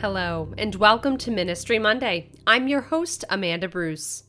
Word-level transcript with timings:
Hello, 0.00 0.54
and 0.56 0.76
welcome 0.76 1.18
to 1.18 1.30
Ministry 1.32 1.80
Monday. 1.80 2.30
I'm 2.46 2.68
your 2.68 2.82
host, 2.82 3.24
Amanda 3.28 3.66
Bruce. 3.66 4.22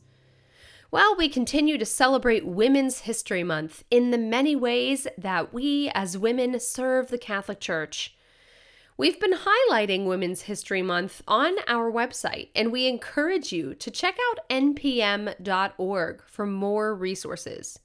Well, 0.90 1.14
we 1.14 1.28
continue 1.28 1.78
to 1.78 1.86
celebrate 1.86 2.44
Women's 2.44 3.02
History 3.02 3.44
Month 3.44 3.84
in 3.88 4.10
the 4.10 4.18
many 4.18 4.56
ways 4.56 5.06
that 5.16 5.54
we 5.54 5.88
as 5.94 6.18
women 6.18 6.58
serve 6.58 7.06
the 7.06 7.18
Catholic 7.18 7.60
Church. 7.60 8.16
We've 8.96 9.20
been 9.20 9.34
highlighting 9.34 10.06
Women's 10.06 10.42
History 10.42 10.82
Month 10.82 11.22
on 11.28 11.54
our 11.68 11.88
website, 11.88 12.48
and 12.56 12.72
we 12.72 12.88
encourage 12.88 13.52
you 13.52 13.76
to 13.76 13.92
check 13.92 14.16
out 14.28 14.40
npm.org 14.50 16.24
for 16.26 16.46
more 16.46 16.96
resources. 16.96 17.78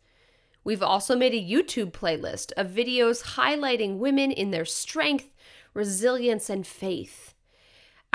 We've 0.64 0.82
also 0.82 1.16
made 1.16 1.36
a 1.36 1.38
YouTube 1.38 1.92
playlist 1.92 2.52
of 2.58 2.72
videos 2.72 3.36
highlighting 3.36 4.00
women 4.00 4.32
in 4.32 4.50
their 4.50 4.66
strength, 4.66 5.30
resilience, 5.76 6.50
and 6.50 6.66
faith. 6.66 7.35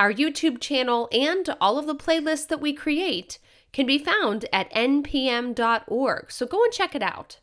Our 0.00 0.14
YouTube 0.14 0.62
channel 0.62 1.10
and 1.12 1.54
all 1.60 1.78
of 1.78 1.86
the 1.86 1.94
playlists 1.94 2.48
that 2.48 2.58
we 2.58 2.72
create 2.72 3.38
can 3.70 3.84
be 3.84 3.98
found 3.98 4.46
at 4.50 4.72
npm.org, 4.72 6.32
so 6.32 6.46
go 6.46 6.64
and 6.64 6.72
check 6.72 6.94
it 6.94 7.02
out. 7.02 7.38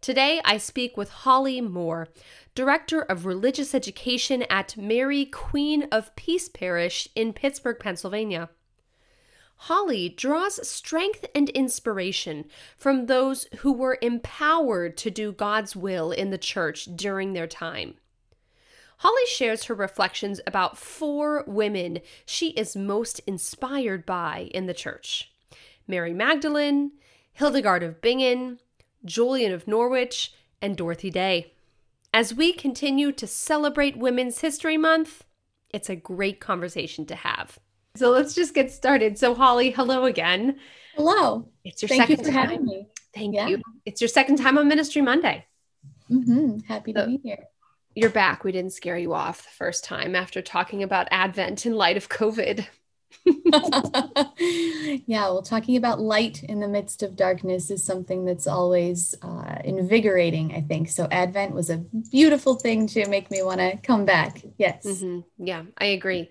Today, 0.00 0.40
I 0.44 0.58
speak 0.58 0.96
with 0.96 1.10
Holly 1.10 1.60
Moore, 1.60 2.08
Director 2.56 3.02
of 3.02 3.24
Religious 3.24 3.72
Education 3.72 4.42
at 4.50 4.76
Mary 4.76 5.24
Queen 5.24 5.84
of 5.92 6.16
Peace 6.16 6.48
Parish 6.48 7.06
in 7.14 7.32
Pittsburgh, 7.32 7.78
Pennsylvania. 7.78 8.50
Holly 9.54 10.08
draws 10.08 10.66
strength 10.66 11.24
and 11.36 11.50
inspiration 11.50 12.46
from 12.76 13.06
those 13.06 13.46
who 13.58 13.72
were 13.72 13.98
empowered 14.02 14.96
to 14.96 15.08
do 15.08 15.30
God's 15.30 15.76
will 15.76 16.10
in 16.10 16.30
the 16.30 16.36
church 16.36 16.88
during 16.96 17.32
their 17.32 17.46
time. 17.46 17.94
Holly 18.98 19.26
shares 19.28 19.64
her 19.64 19.74
reflections 19.74 20.40
about 20.46 20.78
four 20.78 21.44
women 21.46 22.00
she 22.24 22.50
is 22.50 22.76
most 22.76 23.20
inspired 23.26 24.06
by 24.06 24.48
in 24.54 24.66
the 24.66 24.74
church 24.74 25.30
Mary 25.86 26.14
Magdalene, 26.14 26.92
Hildegard 27.32 27.82
of 27.82 28.00
Bingen, 28.00 28.58
Julian 29.04 29.52
of 29.52 29.68
Norwich, 29.68 30.32
and 30.62 30.76
Dorothy 30.76 31.10
Day. 31.10 31.52
As 32.12 32.32
we 32.32 32.52
continue 32.52 33.12
to 33.12 33.26
celebrate 33.26 33.96
Women's 33.96 34.40
History 34.40 34.76
Month, 34.78 35.24
it's 35.70 35.90
a 35.90 35.96
great 35.96 36.40
conversation 36.40 37.04
to 37.06 37.16
have. 37.16 37.58
So 37.96 38.10
let's 38.10 38.34
just 38.34 38.54
get 38.54 38.70
started. 38.70 39.18
So, 39.18 39.34
Holly, 39.34 39.70
hello 39.70 40.04
again. 40.04 40.58
Hello. 40.96 41.48
It's 41.64 41.82
your 41.82 41.88
Thank 41.88 42.02
second 42.02 42.18
you 42.18 42.24
for 42.24 42.30
time. 42.30 42.40
having 42.48 42.64
me. 42.64 42.88
Thank 43.14 43.34
Yeah. 43.34 43.48
you. 43.48 43.62
It's 43.84 44.00
your 44.00 44.08
second 44.08 44.36
time 44.36 44.56
on 44.58 44.68
Ministry 44.68 45.02
Monday. 45.02 45.44
Mm-hmm. 46.10 46.58
Happy 46.66 46.92
to 46.92 47.06
be 47.06 47.20
here. 47.22 47.44
You're 47.94 48.10
back. 48.10 48.44
We 48.44 48.52
didn't 48.52 48.72
scare 48.72 48.98
you 48.98 49.14
off 49.14 49.44
the 49.44 49.50
first 49.50 49.84
time 49.84 50.16
after 50.16 50.42
talking 50.42 50.82
about 50.82 51.08
Advent 51.10 51.64
in 51.66 51.74
light 51.74 51.96
of 51.96 52.08
COVID. 52.08 52.66
yeah, 55.06 55.22
well, 55.22 55.42
talking 55.42 55.76
about 55.76 56.00
light 56.00 56.42
in 56.42 56.60
the 56.60 56.68
midst 56.68 57.02
of 57.02 57.16
darkness 57.16 57.70
is 57.70 57.84
something 57.84 58.24
that's 58.24 58.46
always 58.46 59.14
uh, 59.22 59.58
invigorating, 59.64 60.54
I 60.54 60.60
think. 60.60 60.88
So, 60.88 61.06
Advent 61.10 61.54
was 61.54 61.70
a 61.70 61.78
beautiful 62.10 62.56
thing 62.56 62.86
to 62.88 63.08
make 63.08 63.30
me 63.30 63.42
want 63.42 63.60
to 63.60 63.76
come 63.78 64.04
back. 64.04 64.42
Yes. 64.58 64.84
hmm 64.84 65.20
Yeah, 65.38 65.62
I 65.78 65.86
agree. 65.86 66.30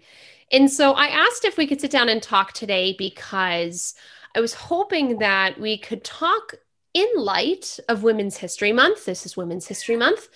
And 0.51 0.69
so 0.72 0.94
I 0.94 1.07
asked 1.07 1.45
if 1.45 1.57
we 1.57 1.66
could 1.66 1.81
sit 1.81 1.91
down 1.91 2.09
and 2.09 2.22
talk 2.22 2.53
today 2.53 2.95
because 2.97 3.95
I 4.35 4.41
was 4.41 4.53
hoping 4.53 5.19
that 5.19 5.59
we 5.59 5.78
could 5.78 6.03
talk 6.03 6.56
in 6.94 7.07
light 7.16 7.80
of 7.90 8.03
Women's 8.03 8.38
History 8.38 8.72
Month. 8.72 9.06
This 9.06 9.25
is 9.25 9.35
Women's 9.35 9.68
History 9.68 9.95
Month. 9.95 10.30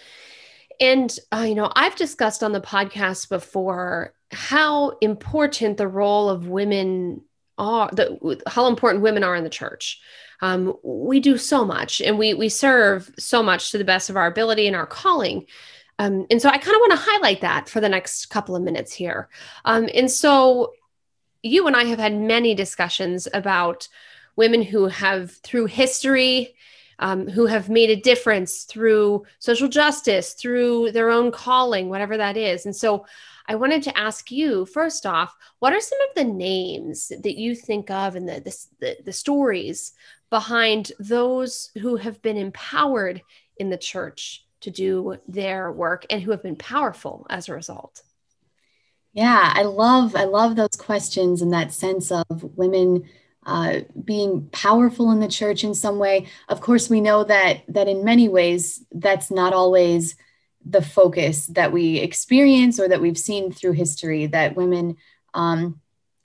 And, 0.79 1.17
uh, 1.33 1.45
you 1.47 1.55
know, 1.55 1.71
I've 1.75 1.95
discussed 1.95 2.43
on 2.43 2.51
the 2.51 2.61
podcast 2.61 3.29
before 3.29 4.13
how 4.31 4.89
important 5.01 5.77
the 5.77 5.88
role 5.88 6.29
of 6.29 6.47
women 6.47 7.21
are, 7.57 7.89
the, 7.91 8.41
how 8.47 8.67
important 8.67 9.03
women 9.03 9.23
are 9.23 9.35
in 9.35 9.43
the 9.43 9.49
church. 9.49 9.99
Um, 10.41 10.75
we 10.83 11.19
do 11.19 11.38
so 11.38 11.65
much 11.65 11.99
and 11.99 12.19
we, 12.19 12.33
we 12.35 12.49
serve 12.49 13.09
so 13.17 13.41
much 13.41 13.71
to 13.71 13.77
the 13.77 13.83
best 13.83 14.09
of 14.09 14.17
our 14.17 14.27
ability 14.27 14.67
and 14.67 14.75
our 14.75 14.85
calling. 14.85 15.47
Um, 15.97 16.27
and 16.29 16.39
so 16.39 16.49
I 16.49 16.59
kind 16.59 16.75
of 16.75 16.81
want 16.81 16.91
to 16.91 17.09
highlight 17.09 17.41
that 17.41 17.69
for 17.69 17.81
the 17.81 17.89
next 17.89 18.27
couple 18.27 18.55
of 18.55 18.61
minutes 18.61 18.94
here. 18.94 19.29
Um, 19.65 19.89
and 19.95 20.11
so 20.11 20.73
you 21.41 21.65
and 21.65 21.75
I 21.75 21.85
have 21.85 21.99
had 21.99 22.15
many 22.15 22.53
discussions 22.53 23.27
about 23.33 23.88
women 24.35 24.61
who 24.61 24.88
have, 24.88 25.31
through 25.31 25.65
history, 25.65 26.55
um, 26.99 27.27
who 27.27 27.45
have 27.45 27.69
made 27.69 27.89
a 27.89 28.01
difference 28.01 28.63
through 28.63 29.25
social 29.39 29.67
justice, 29.67 30.33
through 30.33 30.91
their 30.91 31.09
own 31.09 31.31
calling, 31.31 31.89
whatever 31.89 32.17
that 32.17 32.37
is. 32.37 32.65
And 32.65 32.75
so 32.75 33.05
I 33.47 33.55
wanted 33.55 33.83
to 33.83 33.97
ask 33.97 34.31
you 34.31 34.65
first 34.65 35.05
off, 35.05 35.35
what 35.59 35.73
are 35.73 35.79
some 35.79 35.99
of 36.09 36.15
the 36.15 36.23
names 36.23 37.09
that 37.09 37.37
you 37.37 37.55
think 37.55 37.89
of 37.89 38.15
and 38.15 38.27
the, 38.27 38.41
the, 38.41 38.65
the, 38.79 38.97
the 39.05 39.13
stories 39.13 39.93
behind 40.29 40.91
those 40.99 41.71
who 41.79 41.95
have 41.95 42.21
been 42.21 42.37
empowered 42.37 43.21
in 43.57 43.69
the 43.69 43.77
church 43.77 44.45
to 44.61 44.71
do 44.71 45.17
their 45.27 45.71
work 45.71 46.05
and 46.09 46.21
who 46.21 46.31
have 46.31 46.43
been 46.43 46.55
powerful 46.55 47.25
as 47.29 47.47
a 47.47 47.53
result? 47.53 48.01
Yeah, 49.13 49.51
I 49.55 49.63
love 49.63 50.15
I 50.15 50.25
love 50.25 50.55
those 50.55 50.75
questions 50.77 51.41
and 51.41 51.53
that 51.53 51.73
sense 51.73 52.11
of 52.11 52.25
women 52.55 53.09
uh, 53.47 53.79
being 54.03 54.49
powerful 54.51 55.09
in 55.11 55.21
the 55.21 55.27
church 55.27 55.63
in 55.63 55.73
some 55.73 55.97
way. 55.97 56.27
Of 56.49 56.59
course, 56.59 56.89
we 56.89 56.99
know 56.99 57.23
that 57.23 57.63
that 57.69 57.87
in 57.87 58.03
many 58.03 58.27
ways 58.27 58.85
that's 58.91 59.31
not 59.31 59.53
always 59.53 60.15
the 60.65 60.81
focus 60.81 61.47
that 61.47 61.71
we 61.71 61.99
experience 61.99 62.77
or 62.77 62.89
that 62.89 63.01
we've 63.01 63.17
seen 63.17 63.51
through 63.51 63.71
history. 63.71 64.27
That 64.27 64.57
women, 64.57 64.97
um, 65.33 65.79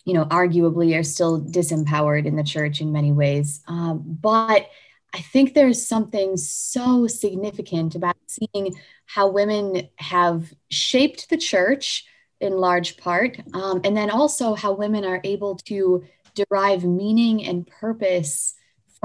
you 0.04 0.14
know, 0.14 0.24
arguably 0.24 0.98
are 0.98 1.04
still 1.04 1.40
disempowered 1.40 2.26
in 2.26 2.34
the 2.34 2.42
church 2.42 2.80
in 2.80 2.90
many 2.90 3.12
ways. 3.12 3.60
Um, 3.68 4.02
but 4.04 4.68
I 5.14 5.20
think 5.20 5.54
there's 5.54 5.86
something 5.86 6.36
so 6.36 7.06
significant 7.06 7.94
about 7.94 8.16
seeing 8.26 8.74
how 9.06 9.28
women 9.28 9.88
have 9.96 10.52
shaped 10.70 11.30
the 11.30 11.36
church 11.36 12.04
in 12.40 12.54
large 12.54 12.96
part, 12.96 13.38
um, 13.54 13.80
and 13.84 13.96
then 13.96 14.10
also 14.10 14.54
how 14.54 14.72
women 14.72 15.04
are 15.04 15.20
able 15.22 15.54
to 15.54 16.02
derive 16.34 16.84
meaning 16.84 17.44
and 17.44 17.66
purpose 17.66 18.54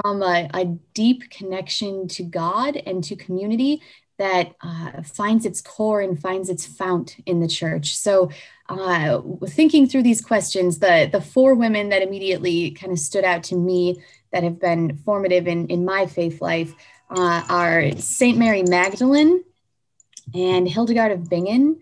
from 0.01 0.21
a, 0.21 0.49
a 0.53 0.65
deep 0.93 1.29
connection 1.29 2.07
to 2.07 2.23
God 2.23 2.75
and 2.75 3.03
to 3.05 3.15
community 3.15 3.81
that 4.17 4.55
uh, 4.61 5.03
finds 5.03 5.45
its 5.45 5.61
core 5.61 6.01
and 6.01 6.19
finds 6.19 6.49
its 6.49 6.65
fount 6.65 7.17
in 7.25 7.39
the 7.39 7.47
church. 7.47 7.95
So, 7.95 8.31
uh, 8.69 9.21
thinking 9.47 9.87
through 9.87 10.03
these 10.03 10.21
questions, 10.23 10.79
the 10.79 11.09
the 11.11 11.21
four 11.21 11.55
women 11.55 11.89
that 11.89 12.01
immediately 12.01 12.71
kind 12.71 12.91
of 12.91 12.99
stood 12.99 13.23
out 13.23 13.43
to 13.43 13.55
me 13.55 14.01
that 14.31 14.43
have 14.43 14.59
been 14.59 14.97
formative 14.97 15.47
in 15.47 15.67
in 15.67 15.85
my 15.85 16.05
faith 16.05 16.41
life 16.41 16.73
uh, 17.09 17.43
are 17.49 17.91
Saint 17.97 18.37
Mary 18.37 18.63
Magdalene 18.63 19.43
and 20.33 20.67
Hildegard 20.67 21.11
of 21.11 21.29
Bingen, 21.29 21.79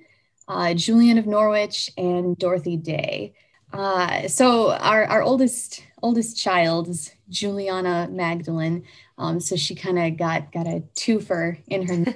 uh, 0.47 0.73
Julian 0.73 1.17
of 1.17 1.25
Norwich, 1.25 1.89
and 1.97 2.37
Dorothy 2.37 2.77
Day. 2.77 3.33
Uh, 3.75 4.27
so 4.27 4.71
our, 4.71 5.05
our 5.05 5.21
oldest 5.21 5.83
oldest 6.01 6.37
child 6.37 6.87
is 6.87 7.11
Juliana 7.29 8.07
Magdalene. 8.11 8.83
Um, 9.17 9.39
so 9.39 9.55
she 9.55 9.75
kind 9.75 9.97
of 9.97 10.17
got 10.17 10.51
got 10.51 10.67
a 10.67 10.83
twofer 10.95 11.57
in 11.67 11.87
her 11.87 12.13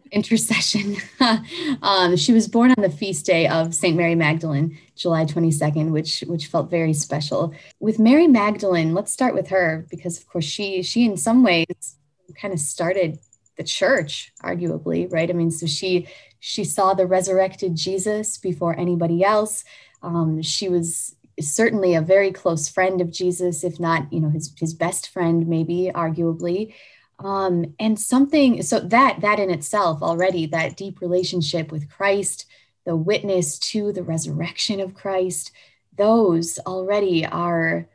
intercession. 0.12 0.96
um, 1.82 2.16
she 2.16 2.32
was 2.32 2.46
born 2.46 2.70
on 2.70 2.82
the 2.82 2.90
feast 2.90 3.26
day 3.26 3.48
of 3.48 3.74
St. 3.74 3.96
Mary 3.96 4.14
Magdalene, 4.14 4.78
July 4.96 5.24
22nd, 5.24 5.90
which 5.90 6.20
which 6.26 6.46
felt 6.46 6.70
very 6.70 6.92
special. 6.92 7.52
With 7.80 7.98
Mary 7.98 8.26
Magdalene, 8.26 8.94
let's 8.94 9.12
start 9.12 9.34
with 9.34 9.48
her 9.48 9.86
because 9.90 10.18
of 10.18 10.26
course 10.28 10.44
she 10.44 10.82
she 10.82 11.04
in 11.04 11.16
some 11.16 11.42
ways 11.42 11.96
kind 12.40 12.54
of 12.54 12.60
started 12.60 13.18
the 13.56 13.64
church, 13.64 14.32
arguably, 14.42 15.12
right? 15.12 15.28
I 15.28 15.32
mean, 15.32 15.50
so 15.50 15.66
she 15.66 16.08
she 16.38 16.64
saw 16.64 16.94
the 16.94 17.06
resurrected 17.06 17.76
Jesus 17.76 18.38
before 18.38 18.78
anybody 18.78 19.22
else. 19.22 19.64
Um, 20.02 20.42
she 20.42 20.68
was 20.68 21.14
certainly 21.40 21.94
a 21.94 22.02
very 22.02 22.32
close 22.32 22.68
friend 22.68 23.00
of 23.00 23.10
Jesus, 23.10 23.64
if 23.64 23.80
not, 23.80 24.12
you 24.12 24.20
know, 24.20 24.30
his 24.30 24.52
his 24.58 24.74
best 24.74 25.08
friend, 25.08 25.46
maybe 25.46 25.90
arguably. 25.94 26.74
Um, 27.18 27.74
and 27.78 27.98
something 27.98 28.62
so 28.62 28.80
that 28.80 29.20
that 29.20 29.38
in 29.38 29.50
itself 29.50 30.02
already 30.02 30.46
that 30.46 30.76
deep 30.76 31.00
relationship 31.00 31.70
with 31.70 31.90
Christ, 31.90 32.46
the 32.86 32.96
witness 32.96 33.58
to 33.58 33.92
the 33.92 34.02
resurrection 34.02 34.80
of 34.80 34.94
Christ, 34.94 35.52
those 35.96 36.58
already 36.60 37.26
are 37.26 37.88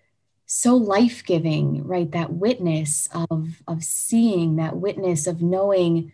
so 0.46 0.76
life-giving, 0.76 1.88
right? 1.88 2.12
That 2.12 2.34
witness 2.34 3.10
of 3.30 3.62
of 3.68 3.84
seeing, 3.84 4.58
that 4.58 4.78
witness 4.78 5.26
of 5.26 5.42
knowing 5.42 6.12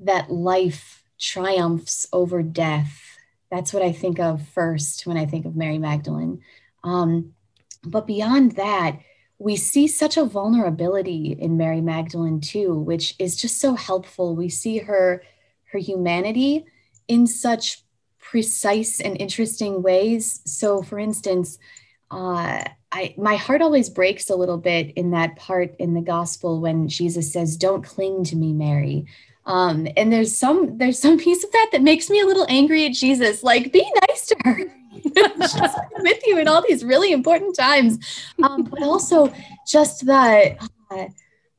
that 0.00 0.30
life 0.30 1.02
triumphs 1.18 2.06
over 2.12 2.42
death. 2.42 3.17
That's 3.50 3.72
what 3.72 3.82
I 3.82 3.92
think 3.92 4.18
of 4.18 4.46
first 4.48 5.06
when 5.06 5.16
I 5.16 5.26
think 5.26 5.46
of 5.46 5.56
Mary 5.56 5.78
Magdalene. 5.78 6.42
Um, 6.84 7.34
but 7.84 8.06
beyond 8.06 8.52
that, 8.52 8.98
we 9.38 9.56
see 9.56 9.86
such 9.86 10.16
a 10.16 10.24
vulnerability 10.24 11.36
in 11.38 11.56
Mary 11.56 11.80
Magdalene 11.80 12.40
too, 12.40 12.74
which 12.74 13.14
is 13.18 13.36
just 13.36 13.60
so 13.60 13.74
helpful. 13.74 14.34
We 14.34 14.48
see 14.48 14.78
her 14.78 15.22
her 15.72 15.78
humanity 15.78 16.64
in 17.06 17.26
such 17.26 17.82
precise 18.18 19.00
and 19.00 19.20
interesting 19.20 19.82
ways. 19.82 20.40
So, 20.44 20.82
for 20.82 20.98
instance, 20.98 21.58
uh, 22.10 22.64
I 22.90 23.14
my 23.16 23.36
heart 23.36 23.62
always 23.62 23.90
breaks 23.90 24.28
a 24.30 24.36
little 24.36 24.58
bit 24.58 24.92
in 24.96 25.12
that 25.12 25.36
part 25.36 25.74
in 25.78 25.94
the 25.94 26.00
gospel 26.00 26.60
when 26.60 26.88
Jesus 26.88 27.32
says, 27.32 27.56
"Don't 27.56 27.84
cling 27.84 28.24
to 28.24 28.36
me, 28.36 28.52
Mary." 28.52 29.06
Um, 29.48 29.88
and 29.96 30.12
there's 30.12 30.36
some 30.36 30.76
there's 30.76 30.98
some 30.98 31.18
piece 31.18 31.42
of 31.42 31.50
that 31.52 31.70
that 31.72 31.82
makes 31.82 32.10
me 32.10 32.20
a 32.20 32.26
little 32.26 32.46
angry 32.50 32.84
at 32.84 32.92
Jesus. 32.92 33.42
Like, 33.42 33.72
be 33.72 33.90
nice 34.06 34.26
to 34.26 34.36
her. 34.44 34.58
She's 34.92 35.74
with 36.00 36.26
you 36.26 36.38
in 36.38 36.48
all 36.48 36.62
these 36.66 36.84
really 36.84 37.12
important 37.12 37.56
times, 37.56 37.98
um, 38.42 38.64
but 38.64 38.82
also 38.82 39.32
just 39.66 40.04
the 40.04 40.56
uh, 40.90 41.06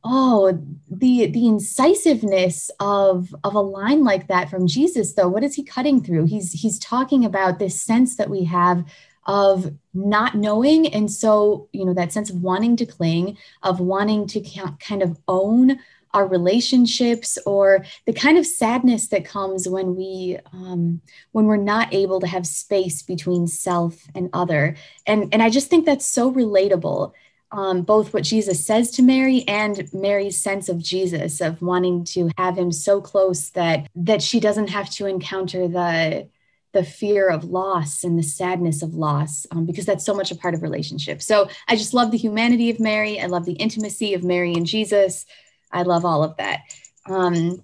oh 0.04 0.64
the 0.90 1.28
the 1.28 1.48
incisiveness 1.48 2.70
of 2.80 3.34
of 3.44 3.56
a 3.56 3.60
line 3.60 4.04
like 4.04 4.28
that 4.28 4.52
from 4.52 4.68
Jesus. 4.68 5.14
Though, 5.14 5.30
what 5.30 5.44
is 5.44 5.56
he 5.56 5.64
cutting 5.64 6.04
through? 6.04 6.26
He's 6.26 6.52
he's 6.52 6.78
talking 6.78 7.26
about 7.26 7.58
this 7.58 7.82
sense 7.82 8.18
that 8.18 8.30
we 8.30 8.44
have 8.44 8.86
of 9.26 9.74
not 9.94 10.36
knowing 10.36 10.88
and 10.94 11.12
so 11.12 11.68
you 11.72 11.86
know 11.86 11.94
that 11.94 12.12
sense 12.12 12.30
of 12.30 12.42
wanting 12.42 12.76
to 12.76 12.86
cling 12.86 13.38
of 13.62 13.80
wanting 13.80 14.26
to 14.26 14.42
kind 14.80 15.04
of 15.04 15.20
own 15.28 15.78
our 16.14 16.28
relationships 16.28 17.38
or 17.46 17.86
the 18.06 18.14
kind 18.14 18.38
of 18.38 18.46
sadness 18.46 19.08
that 19.08 19.26
comes 19.26 19.68
when 19.68 19.96
we 19.96 20.38
um, 20.54 21.02
when 21.32 21.46
we're 21.46 21.58
not 21.58 21.94
able 21.94 22.20
to 22.20 22.28
have 22.28 22.48
space 22.48 23.02
between 23.02 23.48
self 23.48 24.08
and 24.16 24.30
other. 24.34 24.76
And 25.06 25.34
and 25.34 25.42
i 25.44 25.50
just 25.50 25.70
think 25.70 25.86
that's 25.86 26.06
so 26.06 26.32
relatable 26.32 27.14
um, 27.52 27.82
both 27.82 28.14
what 28.14 28.24
jesus 28.24 28.66
says 28.66 28.92
to 28.92 29.02
mary 29.02 29.44
and 29.48 29.92
mary's 29.94 30.42
sense 30.42 30.70
of 30.70 30.78
jesus 30.80 31.42
of 31.42 31.62
wanting 31.62 32.04
to 32.04 32.30
have 32.38 32.58
him 32.58 32.72
so 32.72 33.02
close 33.02 33.50
that 33.52 33.88
that 33.96 34.22
she 34.22 34.40
doesn't 34.40 34.70
have 34.70 34.90
to 34.92 35.08
encounter 35.08 35.68
the 35.68 36.28
the 36.74 36.84
fear 36.84 37.28
of 37.28 37.46
loss 37.46 38.04
and 38.04 38.20
the 38.20 38.24
sadness 38.24 38.84
of 38.84 38.94
loss 38.94 39.48
um, 39.52 39.66
because 39.66 39.86
that's 39.86 40.06
so 40.06 40.14
much 40.14 40.30
a 40.32 40.36
part 40.36 40.54
of 40.54 40.62
relationship. 40.62 41.22
So 41.22 41.50
i 41.68 41.76
just 41.76 41.94
love 41.94 42.12
the 42.12 42.18
humanity 42.18 42.70
of 42.70 42.80
mary. 42.80 43.20
I 43.20 43.26
love 43.26 43.46
the 43.46 43.54
intimacy 43.54 44.14
of 44.14 44.24
mary 44.24 44.54
and 44.54 44.66
jesus 44.66 45.26
I 45.72 45.84
love 45.84 46.06
all 46.06 46.24
of 46.24 46.38
that. 46.38 46.62
Um, 47.06 47.64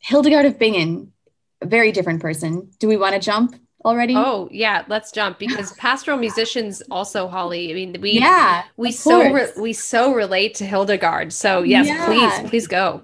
Hildegard 0.00 0.46
of 0.46 0.58
Bingen, 0.58 1.12
a 1.60 1.66
very 1.66 1.92
different 1.92 2.20
person. 2.20 2.70
Do 2.78 2.88
we 2.88 2.96
want 2.96 3.14
to 3.14 3.20
jump 3.20 3.56
already? 3.84 4.14
Oh 4.16 4.48
yeah, 4.50 4.84
let's 4.88 5.12
jump 5.12 5.38
because 5.38 5.72
pastoral 5.78 6.18
musicians 6.18 6.82
also, 6.90 7.28
Holly. 7.28 7.70
I 7.70 7.74
mean, 7.74 7.96
we 8.00 8.12
yeah, 8.12 8.64
we 8.76 8.92
so 8.92 9.32
re- 9.32 9.52
we 9.58 9.72
so 9.72 10.14
relate 10.14 10.54
to 10.56 10.66
Hildegard. 10.66 11.32
So 11.32 11.62
yes, 11.62 11.86
yeah. 11.86 12.06
please, 12.06 12.50
please 12.50 12.66
go. 12.66 13.02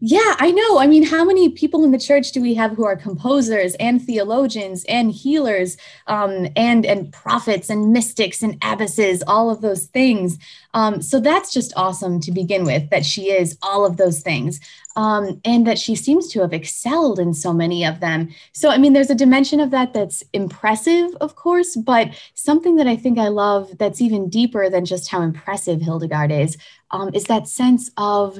Yeah, 0.00 0.36
I 0.38 0.52
know. 0.52 0.78
I 0.78 0.86
mean, 0.86 1.02
how 1.02 1.24
many 1.24 1.48
people 1.48 1.82
in 1.82 1.90
the 1.90 1.98
church 1.98 2.30
do 2.30 2.40
we 2.40 2.54
have 2.54 2.70
who 2.72 2.84
are 2.84 2.94
composers 2.94 3.74
and 3.80 4.00
theologians 4.00 4.84
and 4.88 5.10
healers 5.10 5.76
um, 6.06 6.46
and 6.54 6.86
and 6.86 7.12
prophets 7.12 7.68
and 7.68 7.92
mystics 7.92 8.40
and 8.40 8.56
abbesses, 8.62 9.24
all 9.26 9.50
of 9.50 9.60
those 9.60 9.86
things. 9.86 10.38
Um, 10.72 11.02
so 11.02 11.18
that's 11.18 11.52
just 11.52 11.72
awesome 11.76 12.20
to 12.20 12.30
begin 12.30 12.64
with. 12.64 12.90
That 12.90 13.04
she 13.04 13.32
is 13.32 13.58
all 13.60 13.84
of 13.84 13.96
those 13.96 14.20
things, 14.20 14.60
um, 14.94 15.40
and 15.44 15.66
that 15.66 15.80
she 15.80 15.96
seems 15.96 16.28
to 16.28 16.42
have 16.42 16.52
excelled 16.52 17.18
in 17.18 17.34
so 17.34 17.52
many 17.52 17.84
of 17.84 17.98
them. 17.98 18.28
So 18.52 18.70
I 18.70 18.78
mean, 18.78 18.92
there's 18.92 19.10
a 19.10 19.16
dimension 19.16 19.58
of 19.58 19.72
that 19.72 19.94
that's 19.94 20.22
impressive, 20.32 21.12
of 21.20 21.34
course, 21.34 21.74
but 21.74 22.10
something 22.34 22.76
that 22.76 22.86
I 22.86 22.94
think 22.94 23.18
I 23.18 23.28
love 23.28 23.76
that's 23.78 24.00
even 24.00 24.30
deeper 24.30 24.70
than 24.70 24.84
just 24.84 25.08
how 25.10 25.22
impressive 25.22 25.80
Hildegard 25.80 26.30
is 26.30 26.56
um, 26.92 27.10
is 27.14 27.24
that 27.24 27.48
sense 27.48 27.90
of 27.96 28.38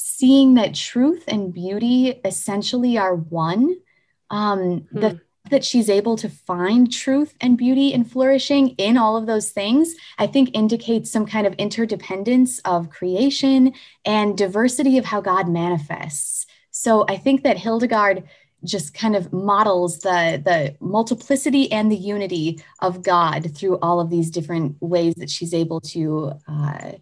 seeing 0.00 0.54
that 0.54 0.76
truth 0.76 1.24
and 1.26 1.52
beauty 1.52 2.20
essentially 2.24 2.96
are 2.96 3.16
one. 3.16 3.74
Um, 4.30 4.86
hmm. 4.92 5.00
The 5.00 5.20
that 5.50 5.64
she's 5.64 5.88
able 5.88 6.14
to 6.14 6.28
find 6.28 6.92
truth 6.92 7.34
and 7.40 7.56
beauty 7.56 7.94
and 7.94 8.10
flourishing 8.10 8.68
in 8.76 8.98
all 8.98 9.16
of 9.16 9.24
those 9.24 9.48
things, 9.48 9.94
I 10.18 10.26
think 10.26 10.50
indicates 10.52 11.10
some 11.10 11.24
kind 11.24 11.46
of 11.46 11.54
interdependence 11.54 12.58
of 12.66 12.90
creation 12.90 13.72
and 14.04 14.36
diversity 14.36 14.98
of 14.98 15.06
how 15.06 15.22
God 15.22 15.48
manifests. 15.48 16.44
So 16.70 17.06
I 17.08 17.16
think 17.16 17.44
that 17.44 17.56
Hildegard 17.56 18.24
just 18.62 18.92
kind 18.92 19.16
of 19.16 19.32
models 19.32 20.00
the 20.00 20.42
the 20.44 20.76
multiplicity 20.80 21.72
and 21.72 21.90
the 21.90 21.96
unity 21.96 22.62
of 22.80 23.02
God 23.02 23.56
through 23.56 23.78
all 23.78 24.00
of 24.00 24.10
these 24.10 24.30
different 24.30 24.76
ways 24.80 25.14
that 25.14 25.30
she's 25.30 25.54
able 25.54 25.80
to 25.80 26.32
uh, 26.46 26.92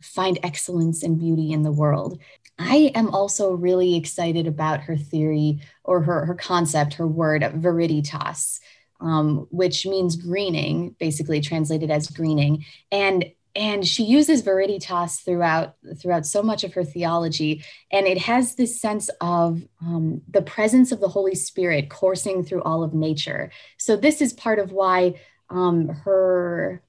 find 0.00 0.38
excellence 0.42 1.02
and 1.02 1.18
beauty 1.18 1.52
in 1.52 1.62
the 1.62 1.72
world. 1.72 2.18
I 2.58 2.92
am 2.94 3.08
also 3.14 3.52
really 3.52 3.96
excited 3.96 4.46
about 4.46 4.80
her 4.82 4.96
theory 4.96 5.60
or 5.82 6.02
her, 6.02 6.26
her 6.26 6.34
concept, 6.34 6.94
her 6.94 7.06
word, 7.06 7.42
viriditas, 7.42 8.60
um, 9.00 9.46
which 9.50 9.86
means 9.86 10.16
greening, 10.16 10.94
basically 10.98 11.40
translated 11.40 11.90
as 11.90 12.08
greening. 12.08 12.64
And 12.92 13.32
and 13.56 13.84
she 13.86 14.04
uses 14.04 14.42
viriditas 14.42 15.24
throughout 15.24 15.74
throughout 16.00 16.24
so 16.24 16.42
much 16.42 16.62
of 16.62 16.74
her 16.74 16.84
theology 16.84 17.64
and 17.90 18.06
it 18.06 18.18
has 18.18 18.54
this 18.54 18.80
sense 18.80 19.10
of 19.20 19.62
um, 19.80 20.22
the 20.28 20.42
presence 20.42 20.92
of 20.92 21.00
the 21.00 21.08
holy 21.08 21.34
spirit 21.34 21.90
coursing 21.90 22.44
through 22.44 22.62
all 22.62 22.84
of 22.84 22.94
nature 22.94 23.50
so 23.76 23.96
this 23.96 24.20
is 24.20 24.32
part 24.32 24.58
of 24.58 24.70
why 24.70 25.14
um, 25.48 25.88
her 25.88 26.80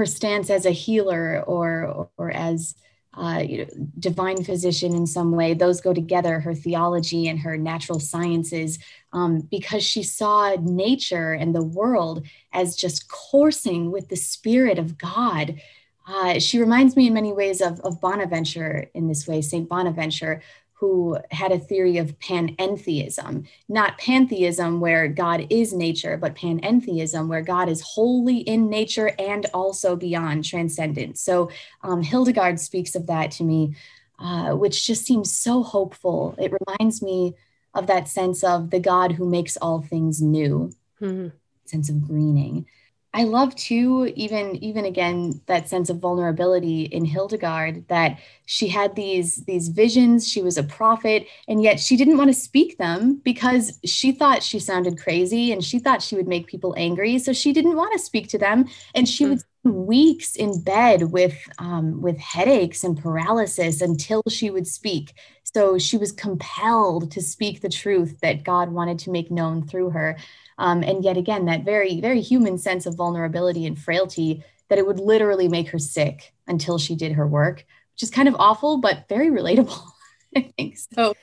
her 0.00 0.06
stance 0.06 0.48
as 0.48 0.64
a 0.64 0.70
healer 0.70 1.44
or 1.46 2.08
or 2.16 2.30
as 2.30 2.74
uh, 3.12 3.42
you 3.46 3.58
know, 3.58 3.66
divine 3.98 4.42
physician 4.42 4.94
in 4.94 5.06
some 5.06 5.32
way. 5.32 5.52
Those 5.52 5.82
go 5.82 5.92
together, 5.92 6.40
her 6.40 6.54
theology 6.54 7.28
and 7.28 7.38
her 7.40 7.58
natural 7.58 8.00
sciences, 8.00 8.78
um, 9.12 9.40
because 9.40 9.82
she 9.82 10.02
saw 10.02 10.56
nature 10.58 11.32
and 11.34 11.54
the 11.54 11.62
world 11.62 12.24
as 12.54 12.76
just 12.76 13.08
coursing 13.08 13.90
with 13.90 14.08
the 14.08 14.16
Spirit 14.16 14.78
of 14.78 14.96
God. 14.96 15.60
Uh, 16.08 16.38
she 16.38 16.58
reminds 16.58 16.96
me 16.96 17.08
in 17.08 17.12
many 17.12 17.34
ways 17.34 17.60
of, 17.60 17.78
of 17.80 18.00
Bonaventure 18.00 18.88
in 18.94 19.06
this 19.06 19.28
way, 19.28 19.42
St. 19.42 19.68
Bonaventure, 19.68 20.40
who 20.80 21.18
had 21.30 21.52
a 21.52 21.58
theory 21.58 21.98
of 21.98 22.18
panentheism, 22.20 23.46
not 23.68 23.98
pantheism 23.98 24.80
where 24.80 25.08
God 25.08 25.46
is 25.50 25.74
nature, 25.74 26.16
but 26.16 26.34
panentheism 26.34 27.28
where 27.28 27.42
God 27.42 27.68
is 27.68 27.82
wholly 27.82 28.38
in 28.38 28.70
nature 28.70 29.12
and 29.18 29.44
also 29.52 29.94
beyond 29.94 30.46
transcendent. 30.46 31.18
So 31.18 31.50
um, 31.82 32.02
Hildegard 32.02 32.58
speaks 32.58 32.94
of 32.94 33.08
that 33.08 33.30
to 33.32 33.44
me, 33.44 33.76
uh, 34.18 34.52
which 34.52 34.86
just 34.86 35.04
seems 35.04 35.30
so 35.30 35.62
hopeful. 35.62 36.34
It 36.38 36.50
reminds 36.66 37.02
me 37.02 37.34
of 37.74 37.86
that 37.88 38.08
sense 38.08 38.42
of 38.42 38.70
the 38.70 38.80
God 38.80 39.12
who 39.12 39.28
makes 39.28 39.58
all 39.58 39.82
things 39.82 40.22
new, 40.22 40.72
mm-hmm. 40.98 41.28
sense 41.66 41.90
of 41.90 42.06
greening. 42.08 42.64
I 43.12 43.24
love 43.24 43.56
too, 43.56 44.12
even 44.14 44.54
even 44.62 44.84
again 44.84 45.40
that 45.46 45.68
sense 45.68 45.90
of 45.90 45.98
vulnerability 45.98 46.82
in 46.82 47.04
Hildegard 47.04 47.88
that 47.88 48.20
she 48.46 48.68
had 48.68 48.94
these 48.94 49.44
these 49.46 49.68
visions. 49.68 50.28
She 50.28 50.42
was 50.42 50.56
a 50.56 50.62
prophet, 50.62 51.26
and 51.48 51.60
yet 51.60 51.80
she 51.80 51.96
didn't 51.96 52.18
want 52.18 52.28
to 52.28 52.34
speak 52.34 52.78
them 52.78 53.20
because 53.24 53.80
she 53.84 54.12
thought 54.12 54.44
she 54.44 54.60
sounded 54.60 54.96
crazy 54.96 55.50
and 55.52 55.64
she 55.64 55.80
thought 55.80 56.02
she 56.02 56.14
would 56.14 56.28
make 56.28 56.46
people 56.46 56.74
angry. 56.76 57.18
So 57.18 57.32
she 57.32 57.52
didn't 57.52 57.76
want 57.76 57.92
to 57.94 57.98
speak 57.98 58.28
to 58.28 58.38
them, 58.38 58.66
and 58.94 59.08
she 59.08 59.24
mm. 59.24 59.30
would 59.30 59.42
weeks 59.64 60.36
in 60.36 60.62
bed 60.62 61.10
with 61.10 61.36
um, 61.58 62.00
with 62.00 62.18
headaches 62.18 62.84
and 62.84 62.96
paralysis 63.00 63.80
until 63.80 64.22
she 64.28 64.50
would 64.50 64.66
speak 64.66 65.12
So 65.54 65.78
she 65.78 65.98
was 65.98 66.12
compelled 66.12 67.10
to 67.10 67.20
speak 67.20 67.60
the 67.60 67.68
truth 67.68 68.20
that 68.20 68.44
God 68.44 68.70
wanted 68.70 69.00
to 69.00 69.10
make 69.10 69.30
known 69.30 69.66
through 69.66 69.90
her. 69.90 70.16
Um, 70.60 70.82
and 70.82 71.02
yet 71.02 71.16
again, 71.16 71.46
that 71.46 71.64
very, 71.64 72.02
very 72.02 72.20
human 72.20 72.58
sense 72.58 72.84
of 72.84 72.94
vulnerability 72.94 73.64
and 73.64 73.78
frailty 73.78 74.44
that 74.68 74.78
it 74.78 74.86
would 74.86 75.00
literally 75.00 75.48
make 75.48 75.70
her 75.70 75.78
sick 75.78 76.34
until 76.46 76.78
she 76.78 76.94
did 76.94 77.12
her 77.12 77.26
work, 77.26 77.64
which 77.94 78.02
is 78.02 78.10
kind 78.10 78.28
of 78.28 78.36
awful, 78.38 78.76
but 78.76 79.08
very 79.08 79.30
relatable, 79.30 79.82
I 80.36 80.52
think. 80.56 80.76
So 80.94 81.14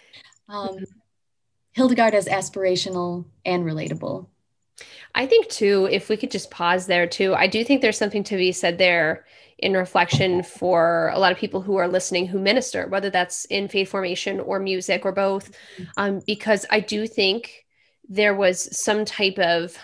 um, 0.49 0.79
Hildegard 1.73 2.15
as 2.15 2.25
aspirational 2.25 3.25
and 3.45 3.63
relatable. 3.63 4.25
I 5.13 5.27
think 5.27 5.49
too, 5.49 5.87
if 5.91 6.09
we 6.09 6.17
could 6.17 6.31
just 6.31 6.49
pause 6.49 6.87
there 6.87 7.05
too, 7.05 7.35
I 7.35 7.45
do 7.45 7.63
think 7.63 7.81
there's 7.81 7.97
something 7.97 8.23
to 8.25 8.37
be 8.37 8.51
said 8.51 8.79
there 8.79 9.25
in 9.59 9.73
reflection 9.73 10.41
for 10.41 11.11
a 11.13 11.19
lot 11.19 11.31
of 11.31 11.37
people 11.37 11.61
who 11.61 11.77
are 11.77 11.87
listening 11.87 12.25
who 12.25 12.39
minister, 12.39 12.87
whether 12.87 13.11
that's 13.11 13.45
in 13.45 13.67
faith 13.67 13.89
formation 13.89 14.39
or 14.39 14.59
music 14.59 15.05
or 15.05 15.11
both, 15.11 15.51
mm-hmm. 15.51 15.83
um, 15.97 16.21
because 16.25 16.65
I 16.71 16.79
do 16.79 17.05
think 17.05 17.66
there 18.09 18.35
was 18.35 18.77
some 18.77 19.05
type 19.05 19.37
of 19.37 19.77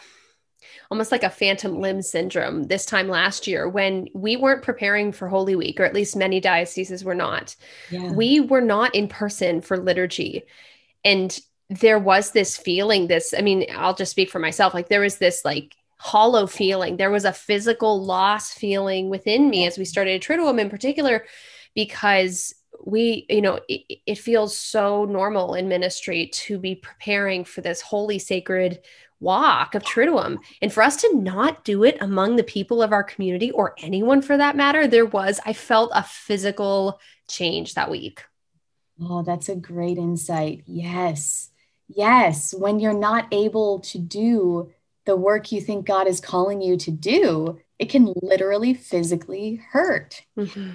almost 0.91 1.11
like 1.11 1.23
a 1.23 1.29
phantom 1.29 1.79
limb 1.79 2.01
syndrome 2.01 2.63
this 2.63 2.85
time 2.85 3.07
last 3.07 3.47
year 3.47 3.67
when 3.67 4.07
we 4.13 4.35
weren't 4.37 4.61
preparing 4.61 5.11
for 5.11 5.27
Holy 5.27 5.55
Week, 5.55 5.79
or 5.79 5.85
at 5.85 5.93
least 5.93 6.15
many 6.15 6.39
dioceses 6.39 7.03
were 7.03 7.15
not. 7.15 7.55
Yeah. 7.89 8.11
We 8.11 8.39
were 8.39 8.61
not 8.61 8.93
in 8.93 9.07
person 9.07 9.61
for 9.61 9.77
liturgy. 9.77 10.43
And 11.03 11.37
there 11.69 11.97
was 11.97 12.31
this 12.31 12.57
feeling, 12.57 13.07
this, 13.07 13.33
I 13.35 13.41
mean, 13.41 13.65
I'll 13.75 13.95
just 13.95 14.11
speak 14.11 14.29
for 14.29 14.39
myself, 14.39 14.73
like 14.73 14.89
there 14.89 15.01
was 15.01 15.17
this 15.17 15.43
like 15.43 15.75
hollow 15.97 16.45
feeling. 16.45 16.97
There 16.97 17.11
was 17.11 17.25
a 17.25 17.33
physical 17.33 18.03
loss 18.05 18.53
feeling 18.53 19.09
within 19.09 19.49
me 19.49 19.65
as 19.65 19.77
we 19.77 19.85
started 19.85 20.11
a 20.11 20.19
Triduum 20.19 20.59
in 20.59 20.69
particular, 20.69 21.25
because 21.73 22.53
we, 22.85 23.25
you 23.29 23.41
know, 23.41 23.59
it, 23.67 23.99
it 24.05 24.17
feels 24.17 24.55
so 24.55 25.05
normal 25.05 25.55
in 25.55 25.67
ministry 25.67 26.27
to 26.33 26.57
be 26.57 26.75
preparing 26.75 27.45
for 27.45 27.61
this 27.61 27.81
holy, 27.81 28.19
sacred 28.19 28.79
walk 29.19 29.73
of 29.73 29.83
Triduum. 29.83 30.37
And 30.61 30.71
for 30.71 30.83
us 30.83 30.97
to 30.97 31.15
not 31.15 31.63
do 31.63 31.83
it 31.83 31.97
among 32.01 32.35
the 32.35 32.43
people 32.43 32.83
of 32.83 32.91
our 32.91 33.03
community 33.03 33.51
or 33.51 33.75
anyone 33.79 34.21
for 34.21 34.35
that 34.37 34.57
matter, 34.57 34.85
there 34.85 35.05
was, 35.05 35.39
I 35.45 35.53
felt 35.53 35.91
a 35.93 36.03
physical 36.03 36.99
change 37.29 37.75
that 37.75 37.89
week. 37.89 38.23
Oh, 39.01 39.23
that's 39.23 39.49
a 39.49 39.55
great 39.55 39.97
insight. 39.97 40.63
Yes. 40.65 41.49
Yes. 41.87 42.53
When 42.53 42.79
you're 42.79 42.93
not 42.93 43.27
able 43.31 43.79
to 43.79 43.97
do 43.97 44.71
the 45.05 45.15
work 45.15 45.51
you 45.51 45.61
think 45.61 45.85
God 45.85 46.07
is 46.07 46.19
calling 46.19 46.61
you 46.61 46.77
to 46.77 46.91
do, 46.91 47.59
it 47.79 47.89
can 47.89 48.13
literally 48.21 48.73
physically 48.73 49.55
hurt. 49.71 50.21
Mm-hmm. 50.37 50.71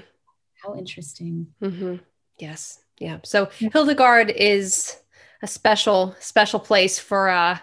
How 0.63 0.77
interesting. 0.77 1.49
Mm-hmm. 1.63 1.97
Yes. 2.39 2.81
Yeah. 2.99 3.19
So 3.25 3.47
Hildegard 3.47 4.31
is 4.31 4.99
a 5.43 5.47
special, 5.47 6.17
special 6.19 6.61
place 6.61 6.99
for 6.99 7.29
uh 7.29 7.59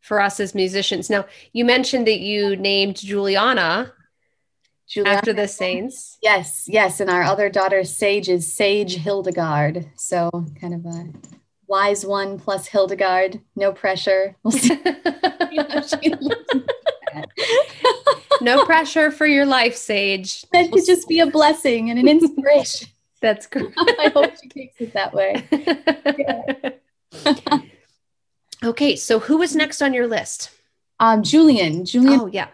for 0.00 0.20
us 0.20 0.38
as 0.38 0.54
musicians. 0.54 1.08
Now, 1.08 1.24
you 1.54 1.64
mentioned 1.64 2.06
that 2.06 2.20
you 2.20 2.56
named 2.56 2.96
Juliana, 2.96 3.90
Juliana 4.86 5.16
after 5.16 5.32
the 5.32 5.48
saints. 5.48 6.18
Yes, 6.22 6.66
yes. 6.68 7.00
And 7.00 7.08
our 7.08 7.22
other 7.22 7.48
daughter, 7.48 7.84
Sage, 7.84 8.28
is 8.28 8.52
Sage 8.52 8.96
Hildegard. 8.96 9.86
So 9.96 10.30
kind 10.60 10.74
of 10.74 10.84
a 10.84 11.06
wise 11.66 12.04
one 12.04 12.38
plus 12.38 12.66
Hildegard. 12.66 13.40
No 13.56 13.72
pressure. 13.72 14.36
We'll 14.42 14.52
see. 14.52 14.78
no 18.44 18.64
pressure 18.64 19.10
for 19.10 19.26
your 19.26 19.46
life, 19.46 19.76
Sage. 19.76 20.44
That 20.52 20.70
could 20.70 20.86
just 20.86 21.08
be 21.08 21.20
a 21.20 21.26
blessing 21.26 21.90
and 21.90 21.98
an 21.98 22.08
inspiration. 22.08 22.88
That's 23.20 23.46
great. 23.46 23.72
I 23.76 24.10
hope 24.14 24.32
she 24.40 24.48
takes 24.48 24.80
it 24.80 24.92
that 24.92 25.14
way. 25.14 25.46
Yeah. 26.18 27.58
okay, 28.62 28.96
so 28.96 29.18
who 29.18 29.38
was 29.38 29.56
next 29.56 29.80
on 29.82 29.94
your 29.94 30.06
list? 30.06 30.50
Um, 31.00 31.22
Julian. 31.22 31.84
Julian. 31.84 32.20
Oh, 32.20 32.26
yeah. 32.26 32.48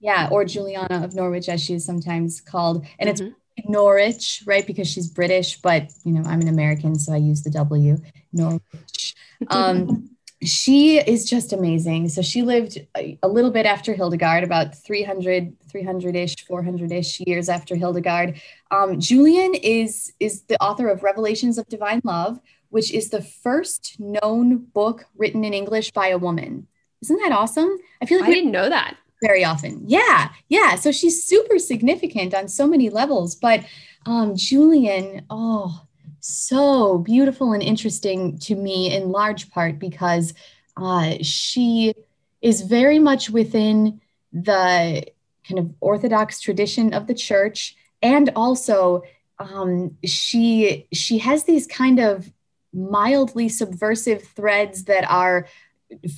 Yeah, 0.00 0.28
or 0.30 0.44
Juliana 0.44 1.04
of 1.04 1.14
Norwich, 1.14 1.48
as 1.48 1.62
she 1.62 1.74
is 1.74 1.84
sometimes 1.84 2.40
called. 2.40 2.84
And 2.98 3.08
mm-hmm. 3.08 3.28
it's 3.56 3.68
Norwich, 3.68 4.42
right? 4.46 4.66
Because 4.66 4.88
she's 4.88 5.08
British, 5.08 5.60
but 5.60 5.90
you 6.04 6.12
know, 6.12 6.22
I'm 6.28 6.40
an 6.40 6.48
American, 6.48 6.96
so 6.96 7.12
I 7.12 7.16
use 7.16 7.42
the 7.42 7.50
W, 7.50 7.96
Norwich. 8.32 9.14
Um, 9.48 10.10
she 10.42 10.98
is 10.98 11.28
just 11.28 11.52
amazing. 11.52 12.08
So 12.08 12.22
she 12.22 12.42
lived 12.42 12.78
a, 12.96 13.18
a, 13.22 13.28
little 13.28 13.50
bit 13.50 13.66
after 13.66 13.92
Hildegard, 13.92 14.44
about 14.44 14.74
300, 14.74 15.56
300-ish, 15.68 16.46
400-ish 16.46 17.20
years 17.20 17.48
after 17.48 17.74
Hildegard. 17.74 18.40
Um, 18.70 19.00
Julian 19.00 19.54
is, 19.54 20.12
is 20.20 20.42
the 20.42 20.62
author 20.62 20.88
of 20.88 21.02
Revelations 21.02 21.58
of 21.58 21.66
Divine 21.68 22.00
Love, 22.04 22.40
which 22.70 22.92
is 22.92 23.10
the 23.10 23.22
first 23.22 23.98
known 23.98 24.58
book 24.58 25.06
written 25.16 25.44
in 25.44 25.54
English 25.54 25.90
by 25.90 26.08
a 26.08 26.18
woman. 26.18 26.68
Isn't 27.02 27.20
that 27.22 27.32
awesome? 27.32 27.78
I 28.00 28.06
feel 28.06 28.20
like 28.20 28.30
I 28.30 28.34
didn't 28.34 28.52
know 28.52 28.68
that 28.68 28.96
very 29.22 29.44
often. 29.44 29.82
Yeah, 29.86 30.30
yeah. 30.48 30.76
So 30.76 30.92
she's 30.92 31.24
super 31.24 31.58
significant 31.58 32.34
on 32.34 32.48
so 32.48 32.66
many 32.66 32.90
levels. 32.90 33.34
But 33.34 33.64
um, 34.06 34.36
Julian, 34.36 35.24
oh, 35.30 35.82
so 36.28 36.98
beautiful 36.98 37.52
and 37.52 37.62
interesting 37.62 38.38
to 38.38 38.54
me 38.54 38.94
in 38.94 39.10
large 39.10 39.50
part 39.50 39.78
because 39.78 40.34
uh, 40.76 41.14
she 41.22 41.94
is 42.42 42.62
very 42.62 42.98
much 42.98 43.30
within 43.30 44.00
the 44.32 45.04
kind 45.48 45.58
of 45.58 45.74
Orthodox 45.80 46.40
tradition 46.40 46.92
of 46.92 47.06
the 47.06 47.14
church, 47.14 47.76
and 48.02 48.30
also 48.36 49.02
um, 49.38 49.96
she 50.04 50.86
she 50.92 51.18
has 51.18 51.44
these 51.44 51.66
kind 51.66 51.98
of 51.98 52.30
mildly 52.72 53.48
subversive 53.48 54.22
threads 54.22 54.84
that 54.84 55.08
are 55.10 55.48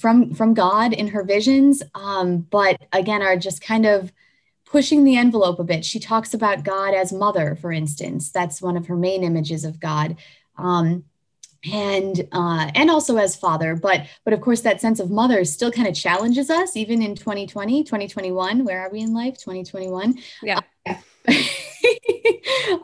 from 0.00 0.34
from 0.34 0.54
God 0.54 0.92
in 0.92 1.08
her 1.08 1.22
visions, 1.22 1.82
um, 1.94 2.38
but 2.38 2.80
again 2.92 3.22
are 3.22 3.36
just 3.36 3.62
kind 3.62 3.86
of 3.86 4.12
pushing 4.70 5.04
the 5.04 5.16
envelope 5.16 5.58
a 5.58 5.64
bit. 5.64 5.84
She 5.84 5.98
talks 5.98 6.32
about 6.32 6.62
God 6.62 6.94
as 6.94 7.12
mother, 7.12 7.56
for 7.60 7.72
instance. 7.72 8.30
That's 8.30 8.62
one 8.62 8.76
of 8.76 8.86
her 8.86 8.96
main 8.96 9.24
images 9.24 9.64
of 9.64 9.80
God. 9.80 10.16
Um, 10.56 11.04
and 11.70 12.26
uh, 12.32 12.70
and 12.74 12.90
also 12.90 13.18
as 13.18 13.36
father 13.36 13.76
but 13.76 14.06
but 14.24 14.32
of 14.32 14.40
course 14.40 14.62
that 14.62 14.80
sense 14.80 14.98
of 14.98 15.10
mother 15.10 15.44
still 15.44 15.70
kind 15.70 15.86
of 15.86 15.94
challenges 15.94 16.48
us 16.48 16.74
even 16.74 17.02
in 17.02 17.14
2020 17.14 17.84
2021 17.84 18.64
where 18.64 18.80
are 18.80 18.90
we 18.90 19.00
in 19.00 19.12
life 19.12 19.36
2021 19.36 20.18
yeah 20.42 20.60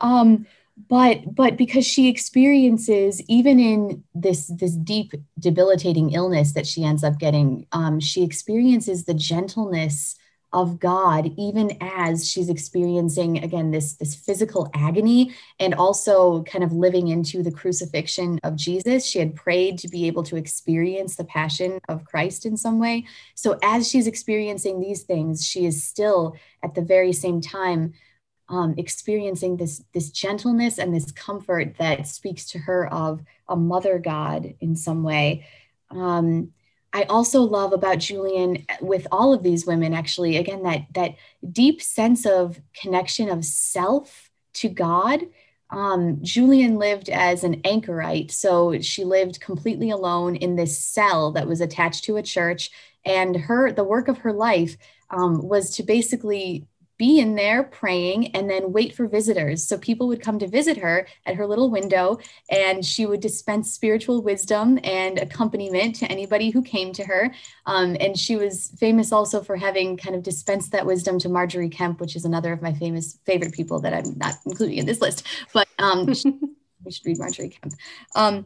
um 0.01 0.45
but 0.87 1.33
but 1.33 1.57
because 1.57 1.87
she 1.87 2.07
experiences 2.07 3.19
even 3.27 3.59
in 3.59 4.03
this 4.13 4.45
this 4.45 4.75
deep 4.75 5.11
debilitating 5.39 6.11
illness 6.11 6.53
that 6.53 6.67
she 6.67 6.83
ends 6.83 7.03
up 7.03 7.17
getting 7.17 7.65
um, 7.71 7.99
she 7.99 8.23
experiences 8.23 9.05
the 9.05 9.15
gentleness 9.15 10.17
of 10.53 10.79
god 10.79 11.31
even 11.37 11.77
as 11.81 12.29
she's 12.29 12.49
experiencing 12.49 13.43
again 13.43 13.71
this 13.71 13.93
this 13.95 14.15
physical 14.15 14.69
agony 14.73 15.33
and 15.59 15.73
also 15.75 16.43
kind 16.43 16.63
of 16.63 16.71
living 16.71 17.09
into 17.09 17.43
the 17.43 17.51
crucifixion 17.51 18.39
of 18.43 18.55
jesus. 18.55 19.05
She 19.05 19.19
had 19.19 19.35
prayed 19.35 19.77
to 19.79 19.87
be 19.87 20.07
able 20.07 20.23
to 20.23 20.37
experience 20.37 21.15
the 21.15 21.25
passion 21.25 21.79
of 21.89 22.05
christ 22.05 22.45
in 22.45 22.55
some 22.55 22.79
way. 22.79 23.05
So 23.35 23.59
as 23.61 23.89
she's 23.89 24.07
experiencing 24.07 24.79
these 24.79 25.03
things 25.03 25.45
she 25.45 25.65
is 25.65 25.83
still 25.83 26.35
at 26.63 26.75
the 26.75 26.81
very 26.81 27.13
same 27.13 27.41
time 27.41 27.93
um, 28.49 28.75
experiencing 28.77 29.57
this 29.57 29.83
this 29.93 30.09
gentleness 30.09 30.77
and 30.77 30.93
this 30.93 31.11
comfort 31.11 31.75
that 31.79 32.07
speaks 32.07 32.49
to 32.51 32.59
her 32.59 32.91
of 32.93 33.21
a 33.49 33.55
mother 33.55 33.99
god 33.99 34.53
in 34.61 34.75
some 34.75 35.03
way. 35.03 35.45
Um, 35.89 36.51
i 36.93 37.03
also 37.03 37.41
love 37.41 37.73
about 37.73 37.99
julian 37.99 38.65
with 38.81 39.07
all 39.11 39.33
of 39.33 39.43
these 39.43 39.65
women 39.65 39.93
actually 39.93 40.37
again 40.37 40.63
that 40.63 40.85
that 40.93 41.15
deep 41.51 41.81
sense 41.81 42.25
of 42.25 42.59
connection 42.79 43.29
of 43.29 43.43
self 43.45 44.29
to 44.53 44.69
god. 44.69 45.21
Um, 45.69 46.19
julian 46.21 46.77
lived 46.77 47.09
as 47.09 47.43
an 47.43 47.61
anchorite 47.65 48.31
so 48.31 48.79
she 48.79 49.03
lived 49.03 49.41
completely 49.41 49.89
alone 49.89 50.37
in 50.37 50.55
this 50.55 50.79
cell 50.79 51.33
that 51.33 51.47
was 51.47 51.59
attached 51.59 52.05
to 52.05 52.15
a 52.15 52.23
church 52.23 52.71
and 53.03 53.35
her 53.35 53.73
the 53.73 53.83
work 53.83 54.07
of 54.07 54.19
her 54.19 54.31
life 54.31 54.77
um, 55.09 55.45
was 55.45 55.71
to 55.75 55.83
basically 55.83 56.67
be 56.97 57.19
in 57.19 57.35
there 57.35 57.63
praying 57.63 58.35
and 58.35 58.49
then 58.49 58.71
wait 58.71 58.95
for 58.95 59.07
visitors. 59.07 59.67
So 59.67 59.77
people 59.77 60.07
would 60.07 60.21
come 60.21 60.39
to 60.39 60.47
visit 60.47 60.77
her 60.77 61.07
at 61.25 61.35
her 61.35 61.45
little 61.45 61.69
window 61.69 62.19
and 62.49 62.83
she 62.83 63.05
would 63.05 63.19
dispense 63.19 63.71
spiritual 63.71 64.21
wisdom 64.21 64.79
and 64.83 65.19
accompaniment 65.19 65.95
to 65.97 66.11
anybody 66.11 66.49
who 66.49 66.61
came 66.61 66.93
to 66.93 67.03
her. 67.03 67.33
Um, 67.65 67.95
and 67.99 68.17
she 68.17 68.35
was 68.35 68.71
famous 68.79 69.11
also 69.11 69.41
for 69.41 69.57
having 69.57 69.97
kind 69.97 70.15
of 70.15 70.23
dispensed 70.23 70.71
that 70.71 70.85
wisdom 70.85 71.19
to 71.19 71.29
Margery 71.29 71.69
Kempe, 71.69 71.99
which 71.99 72.15
is 72.15 72.25
another 72.25 72.51
of 72.51 72.61
my 72.61 72.73
famous 72.73 73.19
favorite 73.25 73.53
people 73.53 73.79
that 73.81 73.93
I'm 73.93 74.17
not 74.17 74.35
including 74.45 74.79
in 74.79 74.85
this 74.85 75.01
list. 75.01 75.25
But 75.53 75.67
um, 75.79 76.05
we 76.83 76.91
should 76.91 77.05
read 77.05 77.19
Margery 77.19 77.49
Kempe. 77.49 77.75
Um, 78.15 78.45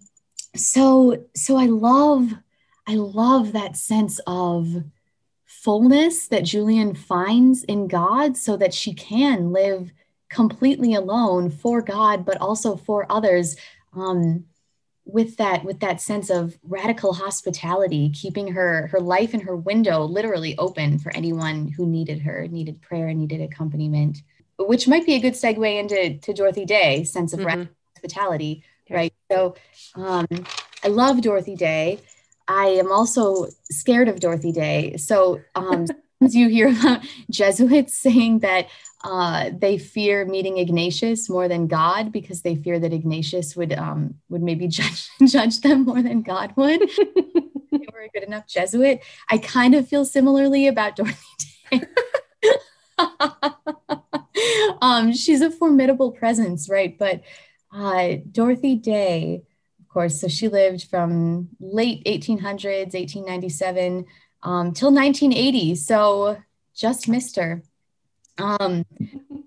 so 0.55 1.25
so 1.35 1.57
I 1.57 1.67
love 1.67 2.33
I 2.87 2.95
love 2.95 3.53
that 3.53 3.77
sense 3.77 4.19
of 4.27 4.83
fullness 5.63 6.27
that 6.27 6.43
Julian 6.43 6.95
finds 6.95 7.63
in 7.63 7.87
God 7.87 8.35
so 8.35 8.57
that 8.57 8.73
she 8.73 8.93
can 8.93 9.51
live 9.51 9.91
completely 10.29 10.95
alone 10.95 11.51
for 11.51 11.81
God, 11.81 12.25
but 12.25 12.37
also 12.41 12.75
for 12.75 13.05
others. 13.11 13.55
Um, 13.93 14.45
with 15.03 15.37
that 15.37 15.63
with 15.63 15.79
that 15.79 15.99
sense 15.99 16.29
of 16.29 16.57
radical 16.61 17.11
hospitality 17.11 18.11
keeping 18.11 18.47
her 18.47 18.85
her 18.87 18.99
life 18.99 19.33
and 19.33 19.41
her 19.41 19.55
window 19.55 20.03
literally 20.03 20.55
open 20.59 20.99
for 20.99 21.11
anyone 21.15 21.67
who 21.69 21.87
needed 21.87 22.21
her 22.21 22.47
needed 22.47 22.79
prayer 22.83 23.11
needed 23.11 23.41
accompaniment 23.41 24.21
which 24.59 24.87
might 24.87 25.03
be 25.03 25.15
a 25.15 25.19
good 25.19 25.33
segue 25.33 25.79
into 25.79 26.19
to 26.19 26.33
dorothy 26.33 26.65
day 26.65 27.03
sense 27.03 27.33
of 27.33 27.39
mm-hmm. 27.39 27.47
radical 27.47 27.75
hospitality 27.95 28.63
right 28.91 29.13
so 29.31 29.55
um, 29.95 30.27
i 30.83 30.87
love 30.87 31.19
dorothy 31.19 31.55
day 31.55 31.99
i 32.51 32.65
am 32.65 32.91
also 32.91 33.47
scared 33.69 34.07
of 34.07 34.19
dorothy 34.19 34.51
day 34.51 34.95
so 34.97 35.39
um, 35.55 35.85
you 36.19 36.49
hear 36.49 36.67
about 36.69 37.01
jesuits 37.29 37.97
saying 37.97 38.39
that 38.39 38.67
uh, 39.03 39.49
they 39.57 39.77
fear 39.77 40.25
meeting 40.25 40.57
Ignatius 40.57 41.29
more 41.29 41.47
than 41.47 41.67
God 41.67 42.11
because 42.11 42.41
they 42.41 42.55
fear 42.55 42.79
that 42.79 42.93
Ignatius 42.93 43.55
would 43.55 43.73
um, 43.73 44.15
would 44.29 44.43
maybe 44.43 44.67
judge 44.79 45.09
judge 45.25 45.61
them 45.61 45.85
more 45.85 46.01
than 46.01 46.21
God 46.21 46.53
would. 46.55 46.81
they 47.71 47.87
were 47.93 48.01
a 48.01 48.09
good 48.13 48.23
enough 48.23 48.47
Jesuit. 48.47 49.01
I 49.29 49.37
kind 49.37 49.75
of 49.75 49.87
feel 49.87 50.05
similarly 50.05 50.67
about 50.67 50.95
Dorothy 50.95 51.17
Day. 51.71 51.81
um, 54.81 55.13
she's 55.13 55.41
a 55.41 55.49
formidable 55.49 56.11
presence, 56.11 56.69
right? 56.69 56.97
But 56.97 57.21
uh, 57.73 58.17
Dorothy 58.31 58.75
Day, 58.75 59.43
course, 59.91 60.19
so 60.19 60.27
she 60.27 60.47
lived 60.47 60.89
from 60.89 61.49
late 61.59 62.03
1800s, 62.05 62.93
1897, 62.93 64.05
um, 64.43 64.71
till 64.73 64.93
1980. 64.93 65.75
So 65.75 66.37
just 66.73 67.07
missed 67.07 67.35
her. 67.35 67.63
Um, 68.37 68.85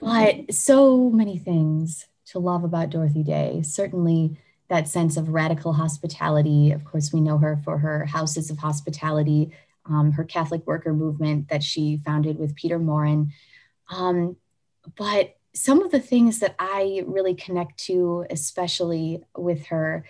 but 0.00 0.52
so 0.52 1.10
many 1.10 1.38
things 1.38 2.06
to 2.26 2.38
love 2.38 2.64
about 2.64 2.90
Dorothy 2.90 3.22
Day. 3.22 3.62
Certainly 3.62 4.38
that 4.68 4.88
sense 4.88 5.16
of 5.16 5.28
radical 5.28 5.72
hospitality. 5.72 6.72
Of 6.72 6.84
course, 6.84 7.12
we 7.12 7.20
know 7.20 7.38
her 7.38 7.60
for 7.64 7.78
her 7.78 8.04
houses 8.04 8.50
of 8.50 8.58
hospitality, 8.58 9.50
um, 9.86 10.12
her 10.12 10.24
Catholic 10.24 10.66
worker 10.66 10.92
movement 10.92 11.48
that 11.48 11.62
she 11.62 12.00
founded 12.04 12.38
with 12.38 12.54
Peter 12.54 12.78
Maurin. 12.78 13.32
Um, 13.90 14.36
but 14.96 15.36
some 15.54 15.82
of 15.82 15.90
the 15.90 16.00
things 16.00 16.40
that 16.40 16.54
I 16.58 17.02
really 17.06 17.34
connect 17.34 17.78
to, 17.84 18.26
especially 18.30 19.22
with 19.36 19.66
her, 19.66 20.04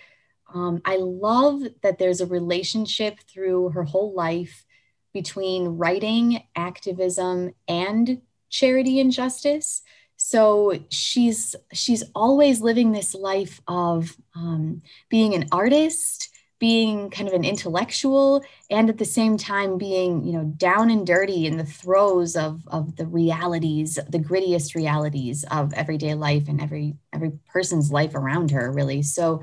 um, 0.55 0.81
I 0.85 0.95
love 0.97 1.63
that 1.83 1.99
there's 1.99 2.21
a 2.21 2.25
relationship 2.25 3.19
through 3.29 3.69
her 3.69 3.83
whole 3.83 4.13
life 4.13 4.65
between 5.13 5.67
writing, 5.67 6.43
activism, 6.55 7.53
and 7.67 8.21
charity 8.49 9.01
and 9.01 9.11
justice. 9.11 9.81
So 10.15 10.79
she's 10.89 11.55
she's 11.73 12.03
always 12.15 12.61
living 12.61 12.93
this 12.93 13.13
life 13.13 13.59
of 13.67 14.15
um, 14.33 14.81
being 15.09 15.35
an 15.35 15.47
artist 15.51 16.29
being 16.57 17.09
kind 17.09 17.27
of 17.27 17.33
an 17.33 17.43
intellectual 17.43 18.41
and 18.71 18.89
at 18.89 18.97
the 18.97 19.03
same 19.03 19.37
time 19.37 19.77
being 19.77 20.23
you 20.23 20.31
know 20.31 20.45
down 20.55 20.89
and 20.89 21.05
dirty 21.05 21.45
in 21.45 21.57
the 21.57 21.65
throes 21.65 22.37
of 22.37 22.65
of 22.67 22.95
the 22.95 23.05
realities 23.05 23.99
the 24.09 24.17
grittiest 24.17 24.73
realities 24.73 25.43
of 25.51 25.73
everyday 25.73 26.13
life 26.13 26.47
and 26.47 26.61
every 26.61 26.95
every 27.11 27.33
person's 27.51 27.91
life 27.91 28.15
around 28.15 28.51
her 28.51 28.71
really. 28.71 29.01
So 29.01 29.41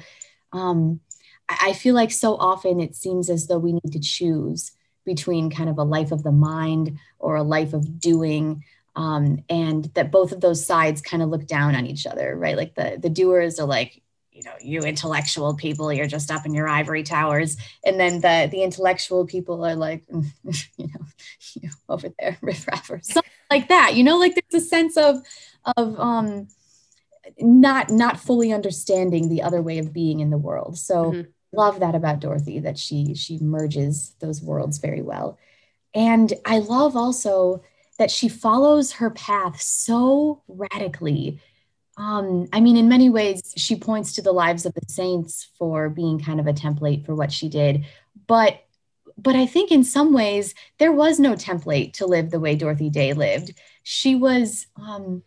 um, 0.52 1.00
I 1.48 1.72
feel 1.72 1.94
like 1.94 2.10
so 2.10 2.36
often 2.36 2.80
it 2.80 2.94
seems 2.94 3.28
as 3.28 3.46
though 3.46 3.58
we 3.58 3.72
need 3.72 3.92
to 3.92 4.00
choose 4.00 4.72
between 5.04 5.50
kind 5.50 5.68
of 5.68 5.78
a 5.78 5.82
life 5.82 6.12
of 6.12 6.22
the 6.22 6.32
mind 6.32 6.98
or 7.18 7.36
a 7.36 7.42
life 7.42 7.72
of 7.72 7.98
doing 7.98 8.64
um, 8.94 9.42
and 9.48 9.86
that 9.94 10.12
both 10.12 10.32
of 10.32 10.40
those 10.40 10.66
sides 10.66 11.00
kind 11.00 11.22
of 11.22 11.30
look 11.30 11.46
down 11.46 11.74
on 11.74 11.86
each 11.86 12.06
other, 12.06 12.36
right? 12.36 12.56
Like 12.56 12.74
the 12.74 12.98
the 13.00 13.08
doers 13.08 13.58
are 13.58 13.66
like, 13.66 14.02
you 14.30 14.42
know, 14.44 14.52
you 14.60 14.80
intellectual 14.82 15.54
people, 15.54 15.92
you're 15.92 16.06
just 16.06 16.30
up 16.30 16.44
in 16.44 16.54
your 16.54 16.68
ivory 16.68 17.02
towers, 17.02 17.56
and 17.84 17.98
then 17.98 18.20
the 18.20 18.48
the 18.50 18.62
intellectual 18.62 19.24
people 19.26 19.64
are 19.64 19.74
like, 19.74 20.04
you 20.10 20.88
know, 20.88 21.06
you 21.54 21.68
know 21.68 21.74
over 21.88 22.08
there, 22.18 22.36
riffraff 22.42 22.90
or 22.90 23.00
something 23.02 23.30
like 23.50 23.68
that. 23.68 23.94
You 23.94 24.04
know, 24.04 24.18
like 24.18 24.34
there's 24.34 24.62
a 24.62 24.66
sense 24.66 24.96
of 24.96 25.22
of 25.76 25.98
um, 25.98 26.48
not 27.38 27.90
not 27.90 28.20
fully 28.20 28.52
understanding 28.52 29.28
the 29.28 29.42
other 29.42 29.62
way 29.62 29.78
of 29.78 29.92
being 29.92 30.20
in 30.20 30.30
the 30.30 30.38
world. 30.38 30.78
So. 30.78 31.12
Mm-hmm. 31.12 31.30
Love 31.54 31.80
that 31.80 31.94
about 31.94 32.20
Dorothy 32.20 32.60
that 32.60 32.78
she 32.78 33.14
she 33.14 33.38
merges 33.38 34.14
those 34.20 34.40
worlds 34.40 34.78
very 34.78 35.02
well. 35.02 35.38
And 35.92 36.32
I 36.46 36.60
love 36.60 36.96
also 36.96 37.62
that 37.98 38.10
she 38.10 38.28
follows 38.28 38.92
her 38.92 39.10
path 39.10 39.60
so 39.60 40.42
radically. 40.48 41.40
Um, 41.96 42.48
I 42.52 42.60
mean, 42.60 42.76
in 42.76 42.88
many 42.88 43.10
ways, 43.10 43.52
she 43.56 43.76
points 43.76 44.14
to 44.14 44.22
the 44.22 44.32
lives 44.32 44.64
of 44.64 44.74
the 44.74 44.80
saints 44.88 45.48
for 45.58 45.90
being 45.90 46.18
kind 46.18 46.40
of 46.40 46.46
a 46.46 46.52
template 46.52 47.04
for 47.04 47.14
what 47.14 47.32
she 47.32 47.48
did. 47.48 47.84
But 48.26 48.64
but 49.18 49.36
I 49.36 49.46
think 49.46 49.70
in 49.70 49.84
some 49.84 50.14
ways 50.14 50.54
there 50.78 50.90
was 50.90 51.20
no 51.20 51.34
template 51.34 51.92
to 51.94 52.06
live 52.06 52.30
the 52.30 52.40
way 52.40 52.56
Dorothy 52.56 52.88
Day 52.88 53.12
lived. 53.12 53.54
She 53.82 54.14
was 54.14 54.66
um, 54.76 55.22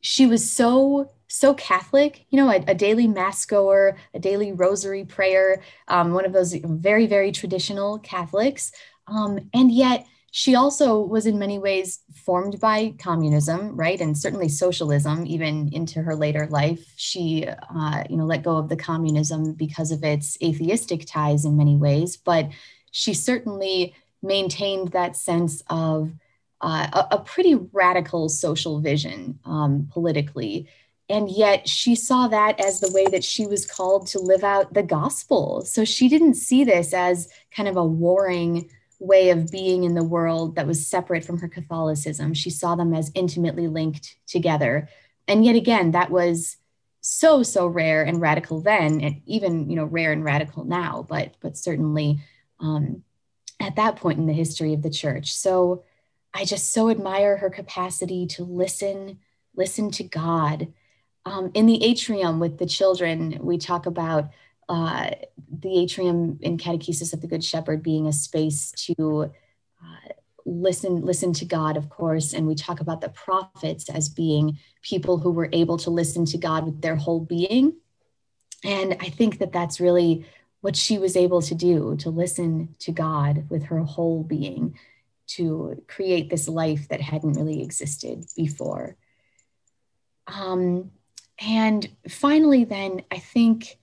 she 0.00 0.26
was 0.26 0.50
so 0.50 1.10
so 1.28 1.54
Catholic, 1.54 2.24
you 2.30 2.36
know, 2.36 2.48
a, 2.48 2.62
a, 2.68 2.74
daily 2.74 3.08
mass 3.08 3.44
goer, 3.44 3.96
a 4.14 4.18
daily 4.20 4.52
rosary 4.52 5.04
prayer, 5.04 5.60
um, 5.88 6.12
one 6.12 6.24
of 6.24 6.32
those 6.32 6.54
very 6.54 7.06
very 7.06 7.32
traditional 7.32 7.98
Catholics, 7.98 8.72
um, 9.08 9.50
and 9.52 9.72
yet 9.72 10.06
she 10.36 10.54
also 10.54 11.00
was 11.00 11.24
in 11.24 11.38
many 11.38 11.58
ways 11.58 12.00
formed 12.14 12.60
by 12.60 12.92
communism, 12.98 13.74
right, 13.74 13.98
and 13.98 14.18
certainly 14.18 14.50
socialism. 14.50 15.24
Even 15.26 15.70
into 15.72 16.02
her 16.02 16.14
later 16.14 16.46
life, 16.50 16.92
she, 16.96 17.46
uh, 17.46 18.04
you 18.10 18.18
know, 18.18 18.26
let 18.26 18.42
go 18.42 18.58
of 18.58 18.68
the 18.68 18.76
communism 18.76 19.54
because 19.54 19.90
of 19.92 20.04
its 20.04 20.36
atheistic 20.42 21.06
ties 21.06 21.46
in 21.46 21.56
many 21.56 21.74
ways. 21.74 22.18
But 22.18 22.50
she 22.90 23.14
certainly 23.14 23.94
maintained 24.22 24.88
that 24.88 25.16
sense 25.16 25.62
of 25.70 26.12
uh, 26.60 27.04
a, 27.10 27.18
pretty 27.18 27.54
radical 27.72 28.28
social 28.28 28.80
vision 28.80 29.38
um, 29.44 29.88
politically. 29.92 30.68
And 31.08 31.30
yet 31.30 31.68
she 31.68 31.94
saw 31.94 32.28
that 32.28 32.58
as 32.58 32.80
the 32.80 32.90
way 32.92 33.06
that 33.06 33.22
she 33.22 33.46
was 33.46 33.66
called 33.66 34.06
to 34.08 34.18
live 34.18 34.42
out 34.42 34.72
the 34.72 34.82
gospel. 34.82 35.62
So 35.62 35.84
she 35.84 36.08
didn't 36.08 36.34
see 36.34 36.64
this 36.64 36.92
as 36.94 37.28
kind 37.54 37.68
of 37.68 37.76
a 37.76 37.84
warring 37.84 38.70
way 38.98 39.30
of 39.30 39.50
being 39.50 39.84
in 39.84 39.94
the 39.94 40.02
world 40.02 40.56
that 40.56 40.66
was 40.66 40.86
separate 40.86 41.24
from 41.24 41.38
her 41.38 41.48
Catholicism. 41.48 42.32
She 42.32 42.50
saw 42.50 42.74
them 42.74 42.94
as 42.94 43.12
intimately 43.14 43.68
linked 43.68 44.16
together. 44.26 44.88
And 45.28 45.44
yet 45.44 45.56
again, 45.56 45.90
that 45.90 46.10
was 46.10 46.56
so, 47.02 47.42
so 47.42 47.66
rare 47.66 48.02
and 48.02 48.20
radical 48.20 48.60
then, 48.60 49.00
and 49.00 49.20
even, 49.26 49.68
you 49.70 49.76
know, 49.76 49.84
rare 49.84 50.12
and 50.12 50.24
radical 50.24 50.64
now, 50.64 51.06
but, 51.08 51.34
but 51.40 51.56
certainly 51.56 52.18
um, 52.58 53.04
at 53.60 53.76
that 53.76 53.96
point 53.96 54.18
in 54.18 54.26
the 54.26 54.32
history 54.32 54.72
of 54.72 54.82
the 54.82 54.90
church. 54.90 55.32
So 55.32 55.84
I 56.36 56.44
just 56.44 56.72
so 56.72 56.90
admire 56.90 57.38
her 57.38 57.48
capacity 57.48 58.26
to 58.26 58.44
listen, 58.44 59.20
listen 59.54 59.90
to 59.92 60.04
God. 60.04 60.68
Um, 61.24 61.50
in 61.54 61.64
the 61.64 61.82
atrium 61.82 62.40
with 62.40 62.58
the 62.58 62.66
children, 62.66 63.38
we 63.40 63.56
talk 63.56 63.86
about 63.86 64.28
uh, 64.68 65.12
the 65.50 65.78
atrium 65.78 66.38
in 66.42 66.58
Catechesis 66.58 67.14
of 67.14 67.22
the 67.22 67.26
Good 67.26 67.42
Shepherd 67.42 67.82
being 67.82 68.06
a 68.06 68.12
space 68.12 68.70
to 68.72 69.32
uh, 69.82 70.12
listen 70.44 71.00
listen 71.00 71.32
to 71.34 71.46
God, 71.46 71.78
of 71.78 71.88
course, 71.88 72.34
and 72.34 72.46
we 72.46 72.54
talk 72.54 72.80
about 72.80 73.00
the 73.00 73.08
prophets 73.08 73.88
as 73.88 74.10
being 74.10 74.58
people 74.82 75.16
who 75.16 75.30
were 75.30 75.48
able 75.54 75.78
to 75.78 75.90
listen 75.90 76.26
to 76.26 76.38
God 76.38 76.66
with 76.66 76.82
their 76.82 76.96
whole 76.96 77.20
being, 77.20 77.76
and 78.62 78.96
I 79.00 79.08
think 79.08 79.38
that 79.38 79.52
that's 79.52 79.80
really 79.80 80.26
what 80.60 80.76
she 80.76 80.98
was 80.98 81.16
able 81.16 81.40
to 81.42 81.54
do 81.54 81.96
to 82.00 82.10
listen 82.10 82.74
to 82.80 82.92
God 82.92 83.46
with 83.48 83.64
her 83.64 83.80
whole 83.80 84.22
being 84.22 84.76
to 85.26 85.82
create 85.88 86.30
this 86.30 86.48
life 86.48 86.88
that 86.88 87.00
hadn't 87.00 87.34
really 87.34 87.62
existed 87.62 88.24
before. 88.36 88.96
Um, 90.26 90.90
and 91.38 91.88
finally, 92.08 92.64
then 92.64 93.02
I 93.10 93.18
think 93.18 93.78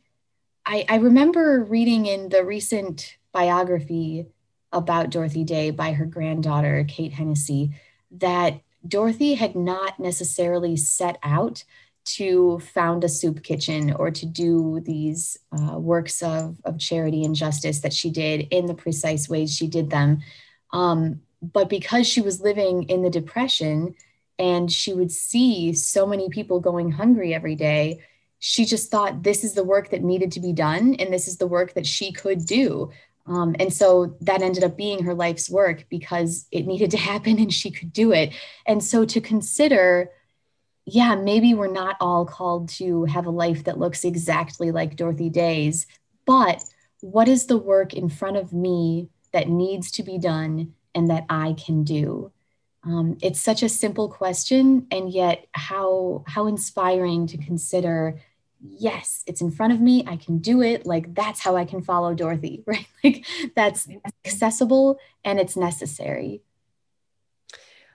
I, 0.65 0.85
I 0.87 0.95
remember 0.95 1.63
reading 1.63 2.05
in 2.05 2.29
the 2.29 2.43
recent 2.43 3.17
biography 3.31 4.27
about 4.71 5.09
Dorothy 5.09 5.43
Day 5.43 5.71
by 5.71 5.93
her 5.93 6.05
granddaughter, 6.05 6.85
Kate 6.87 7.13
Hennessy, 7.13 7.75
that 8.11 8.61
Dorothy 8.87 9.35
had 9.35 9.55
not 9.55 9.99
necessarily 9.99 10.75
set 10.75 11.17
out 11.23 11.63
to 12.05 12.59
found 12.59 13.03
a 13.03 13.09
soup 13.09 13.43
kitchen 13.43 13.93
or 13.93 14.11
to 14.11 14.25
do 14.25 14.81
these 14.81 15.37
uh, 15.57 15.77
works 15.79 16.21
of, 16.21 16.57
of 16.65 16.77
charity 16.77 17.23
and 17.23 17.35
justice 17.35 17.79
that 17.79 17.93
she 17.93 18.09
did 18.09 18.47
in 18.51 18.65
the 18.65 18.73
precise 18.73 19.29
ways 19.29 19.55
she 19.55 19.67
did 19.67 19.89
them. 19.89 20.19
Um, 20.73 21.21
but 21.51 21.69
because 21.69 22.07
she 22.07 22.21
was 22.21 22.41
living 22.41 22.83
in 22.83 23.01
the 23.01 23.09
Depression 23.09 23.95
and 24.39 24.71
she 24.71 24.93
would 24.93 25.11
see 25.11 25.73
so 25.73 26.07
many 26.07 26.29
people 26.29 26.59
going 26.59 26.91
hungry 26.91 27.33
every 27.33 27.55
day, 27.55 28.01
she 28.39 28.65
just 28.65 28.89
thought 28.89 29.23
this 29.23 29.43
is 29.43 29.53
the 29.53 29.63
work 29.63 29.89
that 29.89 30.03
needed 30.03 30.31
to 30.31 30.39
be 30.39 30.53
done 30.53 30.95
and 30.95 31.13
this 31.13 31.27
is 31.27 31.37
the 31.37 31.47
work 31.47 31.73
that 31.73 31.85
she 31.85 32.11
could 32.11 32.45
do. 32.45 32.91
Um, 33.25 33.55
and 33.59 33.71
so 33.71 34.17
that 34.21 34.41
ended 34.41 34.63
up 34.63 34.75
being 34.75 35.03
her 35.03 35.13
life's 35.13 35.49
work 35.49 35.85
because 35.89 36.45
it 36.51 36.65
needed 36.65 36.91
to 36.91 36.97
happen 37.11 37.37
and 37.39 37.53
she 37.53 37.71
could 37.71 37.91
do 37.91 38.11
it. 38.11 38.33
And 38.65 38.83
so 38.83 39.05
to 39.05 39.21
consider 39.21 40.09
yeah, 40.85 41.15
maybe 41.15 41.53
we're 41.53 41.71
not 41.71 41.95
all 42.01 42.25
called 42.25 42.67
to 42.67 43.05
have 43.05 43.25
a 43.25 43.31
life 43.31 43.63
that 43.63 43.79
looks 43.79 44.03
exactly 44.03 44.71
like 44.71 44.97
Dorothy 44.97 45.29
Day's, 45.29 45.87
but 46.25 46.61
what 46.99 47.27
is 47.27 47.45
the 47.45 47.57
work 47.57 47.93
in 47.93 48.09
front 48.09 48.37
of 48.37 48.53
me 48.53 49.09
that 49.31 49.47
needs 49.47 49.91
to 49.91 50.03
be 50.03 50.17
done 50.17 50.73
and 50.95 51.09
that 51.09 51.25
I 51.29 51.53
can 51.53 51.83
do? 51.83 52.31
Um, 52.83 53.17
it's 53.21 53.41
such 53.41 53.63
a 53.63 53.69
simple 53.69 54.09
question, 54.09 54.87
and 54.91 55.11
yet 55.11 55.47
how 55.53 56.23
how 56.27 56.47
inspiring 56.47 57.27
to 57.27 57.37
consider. 57.37 58.19
Yes, 58.65 59.23
it's 59.27 59.41
in 59.41 59.51
front 59.51 59.73
of 59.73 59.81
me. 59.81 60.05
I 60.07 60.15
can 60.15 60.37
do 60.37 60.61
it. 60.61 60.85
Like 60.85 61.13
that's 61.13 61.41
how 61.41 61.57
I 61.57 61.65
can 61.65 61.81
follow 61.81 62.13
Dorothy, 62.13 62.63
right? 62.67 62.87
Like 63.03 63.25
that's 63.55 63.87
accessible 64.25 64.99
and 65.25 65.39
it's 65.39 65.57
necessary. 65.57 66.41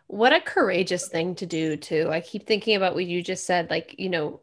What 0.09 0.33
a 0.33 0.41
courageous 0.41 1.07
thing 1.07 1.35
to 1.37 1.47
do, 1.47 1.77
too. 1.77 2.09
I 2.11 2.23
keep 2.23 2.47
thinking 2.47 2.77
about 2.77 2.95
what 2.95 3.05
you 3.05 3.23
just 3.23 3.45
said, 3.45 3.69
like, 3.69 3.95
you 3.99 4.09
know, 4.09 4.41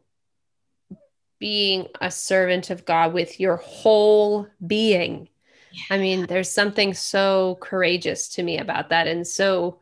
being 1.40 1.88
a 2.00 2.08
servant 2.10 2.70
of 2.70 2.84
God 2.84 3.12
with 3.12 3.40
your 3.40 3.56
whole 3.56 4.46
being. 4.64 5.28
Yeah. 5.72 5.96
I 5.96 5.98
mean, 5.98 6.26
there's 6.26 6.50
something 6.50 6.94
so 6.94 7.58
courageous 7.60 8.28
to 8.30 8.42
me 8.42 8.58
about 8.58 8.90
that. 8.90 9.06
And 9.06 9.26
so, 9.26 9.80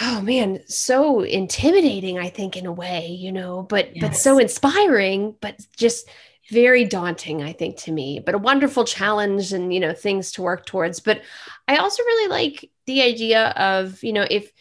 oh 0.00 0.20
man, 0.20 0.60
so 0.66 1.20
intimidating, 1.22 2.18
I 2.18 2.28
think, 2.28 2.56
in 2.56 2.66
a 2.66 2.72
way, 2.72 3.08
you 3.08 3.32
know, 3.32 3.62
but 3.62 3.94
yes. 3.94 4.02
but 4.02 4.16
so 4.16 4.38
inspiring, 4.38 5.36
but 5.40 5.60
just 5.76 6.08
very 6.50 6.84
daunting, 6.84 7.42
I 7.42 7.52
think, 7.52 7.76
to 7.78 7.92
me, 7.92 8.20
but 8.20 8.34
a 8.34 8.38
wonderful 8.38 8.84
challenge 8.84 9.52
and, 9.52 9.72
you 9.72 9.80
know, 9.80 9.92
things 9.92 10.32
to 10.32 10.42
work 10.42 10.66
towards. 10.66 11.00
But 11.00 11.22
I 11.68 11.76
also 11.76 12.02
really 12.02 12.28
like 12.30 12.70
the 12.86 13.02
idea 13.02 13.48
of, 13.50 14.02
you 14.02 14.12
know, 14.12 14.26
if 14.28 14.52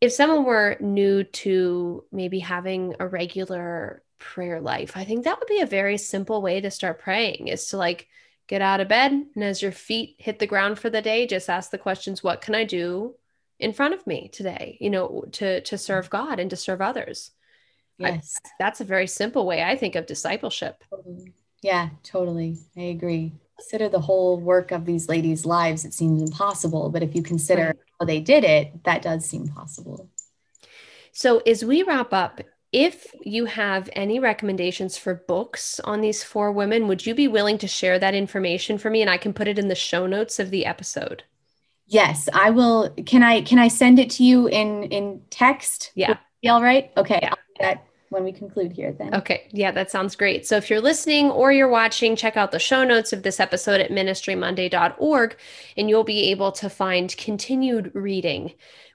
if 0.00 0.12
someone 0.12 0.44
were 0.44 0.76
new 0.80 1.22
to 1.22 2.04
maybe 2.10 2.40
having 2.40 2.96
a 2.98 3.06
regular 3.06 4.02
prayer 4.18 4.60
life, 4.60 4.96
I 4.96 5.04
think 5.04 5.24
that 5.24 5.38
would 5.38 5.48
be 5.48 5.60
a 5.60 5.66
very 5.66 5.96
simple 5.96 6.42
way 6.42 6.60
to 6.60 6.72
start 6.72 7.00
praying 7.00 7.46
is 7.48 7.66
to 7.68 7.76
like 7.76 8.08
get 8.48 8.62
out 8.62 8.80
of 8.80 8.88
bed 8.88 9.12
and 9.12 9.44
as 9.44 9.62
your 9.62 9.72
feet 9.72 10.16
hit 10.18 10.38
the 10.38 10.46
ground 10.46 10.78
for 10.78 10.90
the 10.90 11.02
day, 11.02 11.26
just 11.26 11.48
ask 11.48 11.70
the 11.70 11.78
questions, 11.78 12.22
what 12.22 12.40
can 12.40 12.54
I 12.54 12.64
do 12.64 13.14
in 13.62 13.72
front 13.72 13.94
of 13.94 14.06
me 14.06 14.28
today, 14.28 14.76
you 14.80 14.90
know, 14.90 15.24
to 15.32 15.60
to 15.62 15.78
serve 15.78 16.10
God 16.10 16.40
and 16.40 16.50
to 16.50 16.56
serve 16.56 16.80
others. 16.80 17.30
Yes. 17.96 18.38
I, 18.44 18.48
that's 18.58 18.80
a 18.80 18.84
very 18.84 19.06
simple 19.06 19.46
way 19.46 19.62
I 19.62 19.76
think 19.76 19.94
of 19.94 20.06
discipleship. 20.06 20.82
Yeah, 21.62 21.90
totally. 22.02 22.58
I 22.76 22.82
agree. 22.82 23.32
Consider 23.56 23.88
the 23.88 24.00
whole 24.00 24.40
work 24.40 24.72
of 24.72 24.84
these 24.84 25.08
ladies' 25.08 25.46
lives, 25.46 25.84
it 25.84 25.94
seems 25.94 26.20
impossible. 26.20 26.90
But 26.90 27.04
if 27.04 27.14
you 27.14 27.22
consider 27.22 27.76
right 28.00 28.06
they 28.06 28.20
did 28.20 28.42
it, 28.42 28.82
that 28.82 29.02
does 29.02 29.24
seem 29.24 29.46
possible. 29.46 30.10
So, 31.12 31.38
as 31.38 31.64
we 31.64 31.84
wrap 31.84 32.12
up, 32.12 32.40
if 32.72 33.14
you 33.22 33.44
have 33.44 33.90
any 33.92 34.18
recommendations 34.18 34.96
for 34.96 35.14
books 35.14 35.78
on 35.80 36.00
these 36.00 36.24
four 36.24 36.50
women, 36.50 36.88
would 36.88 37.06
you 37.06 37.14
be 37.14 37.28
willing 37.28 37.58
to 37.58 37.68
share 37.68 37.98
that 37.98 38.14
information 38.14 38.78
for 38.78 38.90
me 38.90 39.02
and 39.02 39.10
I 39.10 39.18
can 39.18 39.32
put 39.32 39.48
it 39.48 39.58
in 39.58 39.68
the 39.68 39.74
show 39.74 40.06
notes 40.06 40.38
of 40.38 40.50
the 40.50 40.64
episode? 40.64 41.22
Yes, 41.86 42.28
I 42.32 42.50
will. 42.50 42.90
Can 43.04 43.22
I 43.22 43.42
can 43.42 43.58
I 43.58 43.68
send 43.68 43.98
it 43.98 44.10
to 44.12 44.24
you 44.24 44.46
in 44.46 44.84
in 44.84 45.22
text? 45.28 45.92
Yeah. 45.94 46.16
Be 46.40 46.48
all 46.48 46.62
right? 46.62 46.90
Okay. 46.96 47.20
Yeah 47.60 47.76
when 48.12 48.24
we 48.24 48.32
conclude 48.32 48.72
here 48.72 48.92
then. 48.92 49.14
Okay. 49.14 49.48
Yeah, 49.50 49.72
that 49.72 49.90
sounds 49.90 50.14
great. 50.14 50.46
So 50.46 50.56
if 50.56 50.68
you're 50.68 50.80
listening 50.80 51.30
or 51.30 51.50
you're 51.50 51.68
watching, 51.68 52.14
check 52.14 52.36
out 52.36 52.52
the 52.52 52.58
show 52.58 52.84
notes 52.84 53.12
of 53.12 53.22
this 53.22 53.40
episode 53.40 53.80
at 53.80 53.90
ministrymonday.org 53.90 55.36
and 55.76 55.88
you'll 55.88 56.04
be 56.04 56.30
able 56.30 56.52
to 56.52 56.68
find 56.68 57.16
continued 57.16 57.90
reading, 57.94 58.52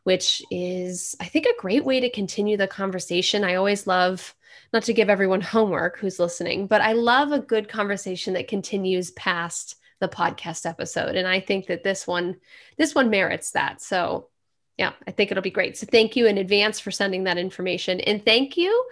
which 0.08 0.42
is, 0.50 1.18
I 1.20 1.26
think, 1.26 1.46
a 1.46 1.62
great 1.62 1.84
way 1.84 2.00
to 2.00 2.10
continue 2.10 2.56
the 2.56 2.66
conversation. 2.66 3.44
I 3.44 3.56
always 3.56 3.88
love 3.88 4.34
not 4.72 4.84
to 4.84 4.94
give 4.94 5.10
everyone 5.10 5.42
homework 5.56 6.00
who's 6.00 6.18
listening, 6.18 6.68
but 6.68 6.80
I 6.80 6.94
love 6.94 7.34
a 7.34 7.40
good 7.40 7.68
conversation 7.68 8.36
that 8.36 8.48
continues 8.48 9.12
past 9.12 9.76
the 10.00 10.08
podcast 10.08 10.66
episode. 10.66 11.18
And 11.18 11.28
I 11.28 11.42
think 11.42 11.68
that 11.68 11.84
this 11.84 12.08
one, 12.08 12.38
this 12.78 12.96
one 12.96 13.10
merits 13.10 13.52
that. 13.52 13.82
So 13.82 14.30
yeah, 14.78 14.94
I 15.06 15.12
think 15.12 15.30
it'll 15.30 15.44
be 15.44 15.52
great. 15.52 15.76
So 15.76 15.86
thank 15.86 16.16
you 16.16 16.26
in 16.26 16.38
advance 16.38 16.80
for 16.80 16.90
sending 16.90 17.26
that 17.26 17.38
information. 17.38 18.00
And 18.00 18.24
thank 18.24 18.56
you 18.56 18.86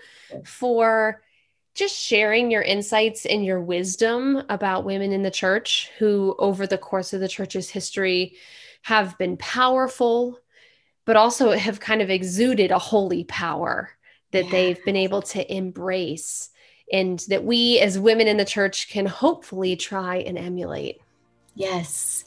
for 0.43 1.21
just 1.75 1.95
sharing 1.95 2.51
your 2.51 2.61
insights 2.61 3.25
and 3.25 3.45
your 3.45 3.61
wisdom 3.61 4.43
about 4.49 4.83
women 4.83 5.13
in 5.13 5.23
the 5.23 5.31
church 5.31 5.91
who, 5.97 6.35
over 6.39 6.67
the 6.67 6.77
course 6.77 7.13
of 7.13 7.21
the 7.21 7.29
church's 7.29 7.69
history, 7.69 8.35
have 8.81 9.17
been 9.17 9.37
powerful, 9.37 10.41
but 11.05 11.15
also 11.15 11.51
have 11.51 11.79
kind 11.79 12.01
of 12.01 12.09
exuded 12.09 12.71
a 12.71 12.79
holy 12.79 13.23
power 13.23 13.91
that 14.31 14.45
yeah. 14.45 14.51
they've 14.51 14.85
been 14.85 14.95
able 14.95 15.21
to 15.21 15.53
embrace 15.53 16.49
and 16.91 17.19
that 17.29 17.43
we 17.43 17.79
as 17.79 17.97
women 17.97 18.27
in 18.27 18.37
the 18.37 18.45
church 18.45 18.89
can 18.89 19.05
hopefully 19.05 19.75
try 19.75 20.17
and 20.17 20.37
emulate. 20.37 21.01
Yes. 21.55 22.25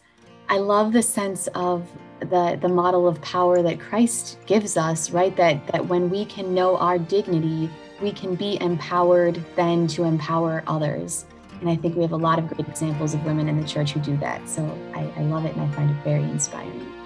I 0.49 0.57
love 0.59 0.93
the 0.93 1.03
sense 1.03 1.49
of 1.55 1.87
the 2.21 2.59
the 2.61 2.69
model 2.69 3.07
of 3.07 3.21
power 3.23 3.63
that 3.63 3.79
Christ 3.79 4.39
gives 4.47 4.77
us, 4.77 5.11
right? 5.11 5.37
That 5.37 5.67
that 5.69 5.87
when 5.87 6.11
we 6.11 6.25
can 6.25 6.55
know 6.55 6.77
our 6.79 6.99
dignity, 6.99 7.71
we 8.01 8.13
can 8.13 8.35
be 8.35 8.61
empowered 8.61 9.45
then 9.57 9.87
to 9.89 10.05
empower 10.05 10.65
others. 10.67 11.27
And 11.61 11.69
I 11.69 11.77
think 11.77 11.97
we 11.97 12.03
have 12.03 12.13
a 12.13 12.17
lot 12.17 12.39
of 12.39 12.49
great 12.49 12.67
examples 12.69 13.15
of 13.15 13.25
women 13.25 13.49
in 13.49 13.61
the 13.61 13.67
church 13.67 13.93
who 13.93 14.01
do 14.01 14.17
that. 14.19 14.49
So 14.49 14.63
I, 14.95 15.01
I 15.17 15.23
love 15.23 15.45
it 15.45 15.55
and 15.57 15.61
I 15.61 15.75
find 15.75 15.91
it 15.91 15.97
very 16.05 16.23
inspiring. 16.23 16.98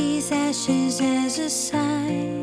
These 0.00 0.32
ashes 0.32 0.98
as 1.02 1.38
a 1.38 1.50
sign 1.50 2.40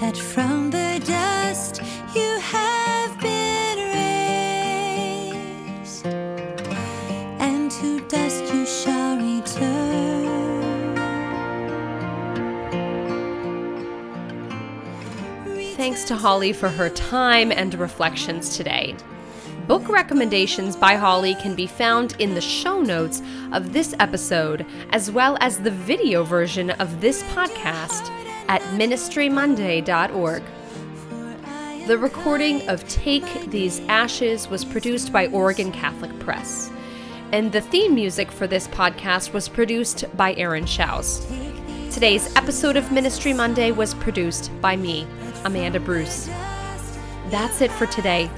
that 0.00 0.16
from 0.16 0.70
the 0.70 1.02
dust 1.04 1.82
you 2.14 2.38
have 2.38 3.10
been. 3.20 3.78
Raised, 5.80 6.06
and 7.40 7.72
to 7.72 8.00
dust 8.06 8.44
you 8.54 8.64
shall 8.64 9.16
return. 9.16 10.94
Thanks 15.76 16.04
to 16.04 16.14
Holly 16.14 16.52
for 16.52 16.68
her 16.68 16.88
time 16.90 17.50
and 17.50 17.74
reflections 17.74 18.56
today. 18.56 18.94
Book 19.66 19.88
recommendations 19.88 20.76
by 20.76 20.94
Holly 20.94 21.34
can 21.36 21.54
be 21.54 21.66
found 21.66 22.14
in 22.18 22.34
the 22.34 22.40
show 22.40 22.82
notes 22.82 23.22
of 23.52 23.72
this 23.72 23.94
episode, 23.98 24.66
as 24.90 25.10
well 25.10 25.38
as 25.40 25.58
the 25.58 25.70
video 25.70 26.22
version 26.22 26.70
of 26.72 27.00
this 27.00 27.22
podcast 27.22 28.10
at 28.48 28.60
ministrymonday.org. 28.78 30.42
The 31.86 31.96
recording 31.96 32.68
of 32.68 32.86
Take 32.88 33.50
These 33.50 33.80
Ashes 33.88 34.48
was 34.48 34.66
produced 34.66 35.10
by 35.10 35.28
Oregon 35.28 35.72
Catholic 35.72 36.18
Press, 36.18 36.70
and 37.32 37.50
the 37.50 37.62
theme 37.62 37.94
music 37.94 38.30
for 38.30 38.46
this 38.46 38.68
podcast 38.68 39.32
was 39.32 39.48
produced 39.48 40.04
by 40.14 40.34
Aaron 40.34 40.66
Schaus. 40.66 41.24
Today's 41.90 42.34
episode 42.36 42.76
of 42.76 42.92
Ministry 42.92 43.32
Monday 43.32 43.70
was 43.70 43.94
produced 43.94 44.50
by 44.60 44.76
me, 44.76 45.06
Amanda 45.46 45.80
Bruce. 45.80 46.26
That's 47.30 47.62
it 47.62 47.72
for 47.72 47.86
today 47.86 48.28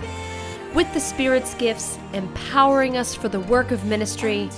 with 0.77 0.93
the 0.93 1.01
Spirit's 1.01 1.55
gifts, 1.55 1.99
empowering 2.13 2.99
us 2.99 3.15
for 3.15 3.31
the 3.31 3.41
work 3.41 3.71
of 3.71 3.87
ministry. 3.87 4.51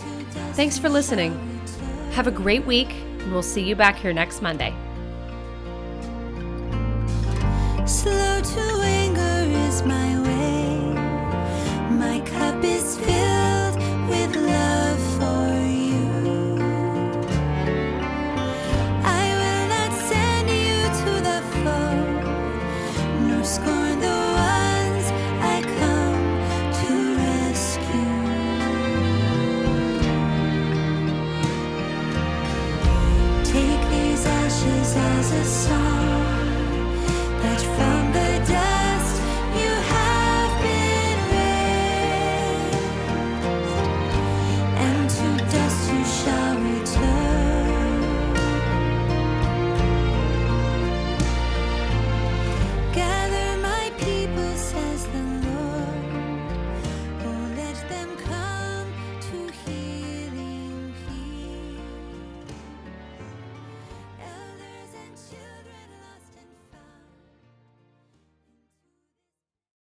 Thanks 0.54 0.76
for 0.76 0.88
listening. 0.88 1.32
Have 2.10 2.26
a 2.26 2.32
great 2.32 2.66
week, 2.66 2.90
and 2.90 3.30
we'll 3.30 3.40
see 3.40 3.62
you 3.62 3.76
back 3.76 3.94
here 3.94 4.12
next 4.12 4.42
Monday. 4.42 4.74
Slow 7.86 8.40
to 8.42 8.80
anger 8.82 9.46
is 9.68 9.84
my 9.84 10.20
way. 10.22 10.80
My 11.96 12.20
cup 12.26 12.64
is 12.64 12.98
filled 12.98 13.76
with 14.10 14.34
love 14.34 14.98
for 15.18 15.54
you. 15.64 16.58
I 19.04 19.24
will 19.40 19.68
not 19.68 19.92
send 20.10 20.50
you 20.50 20.82
to 21.04 21.12
the 21.22 21.40
foe, 21.62 22.02
nor 23.28 23.44
scorn 23.44 24.00
the 24.00 24.17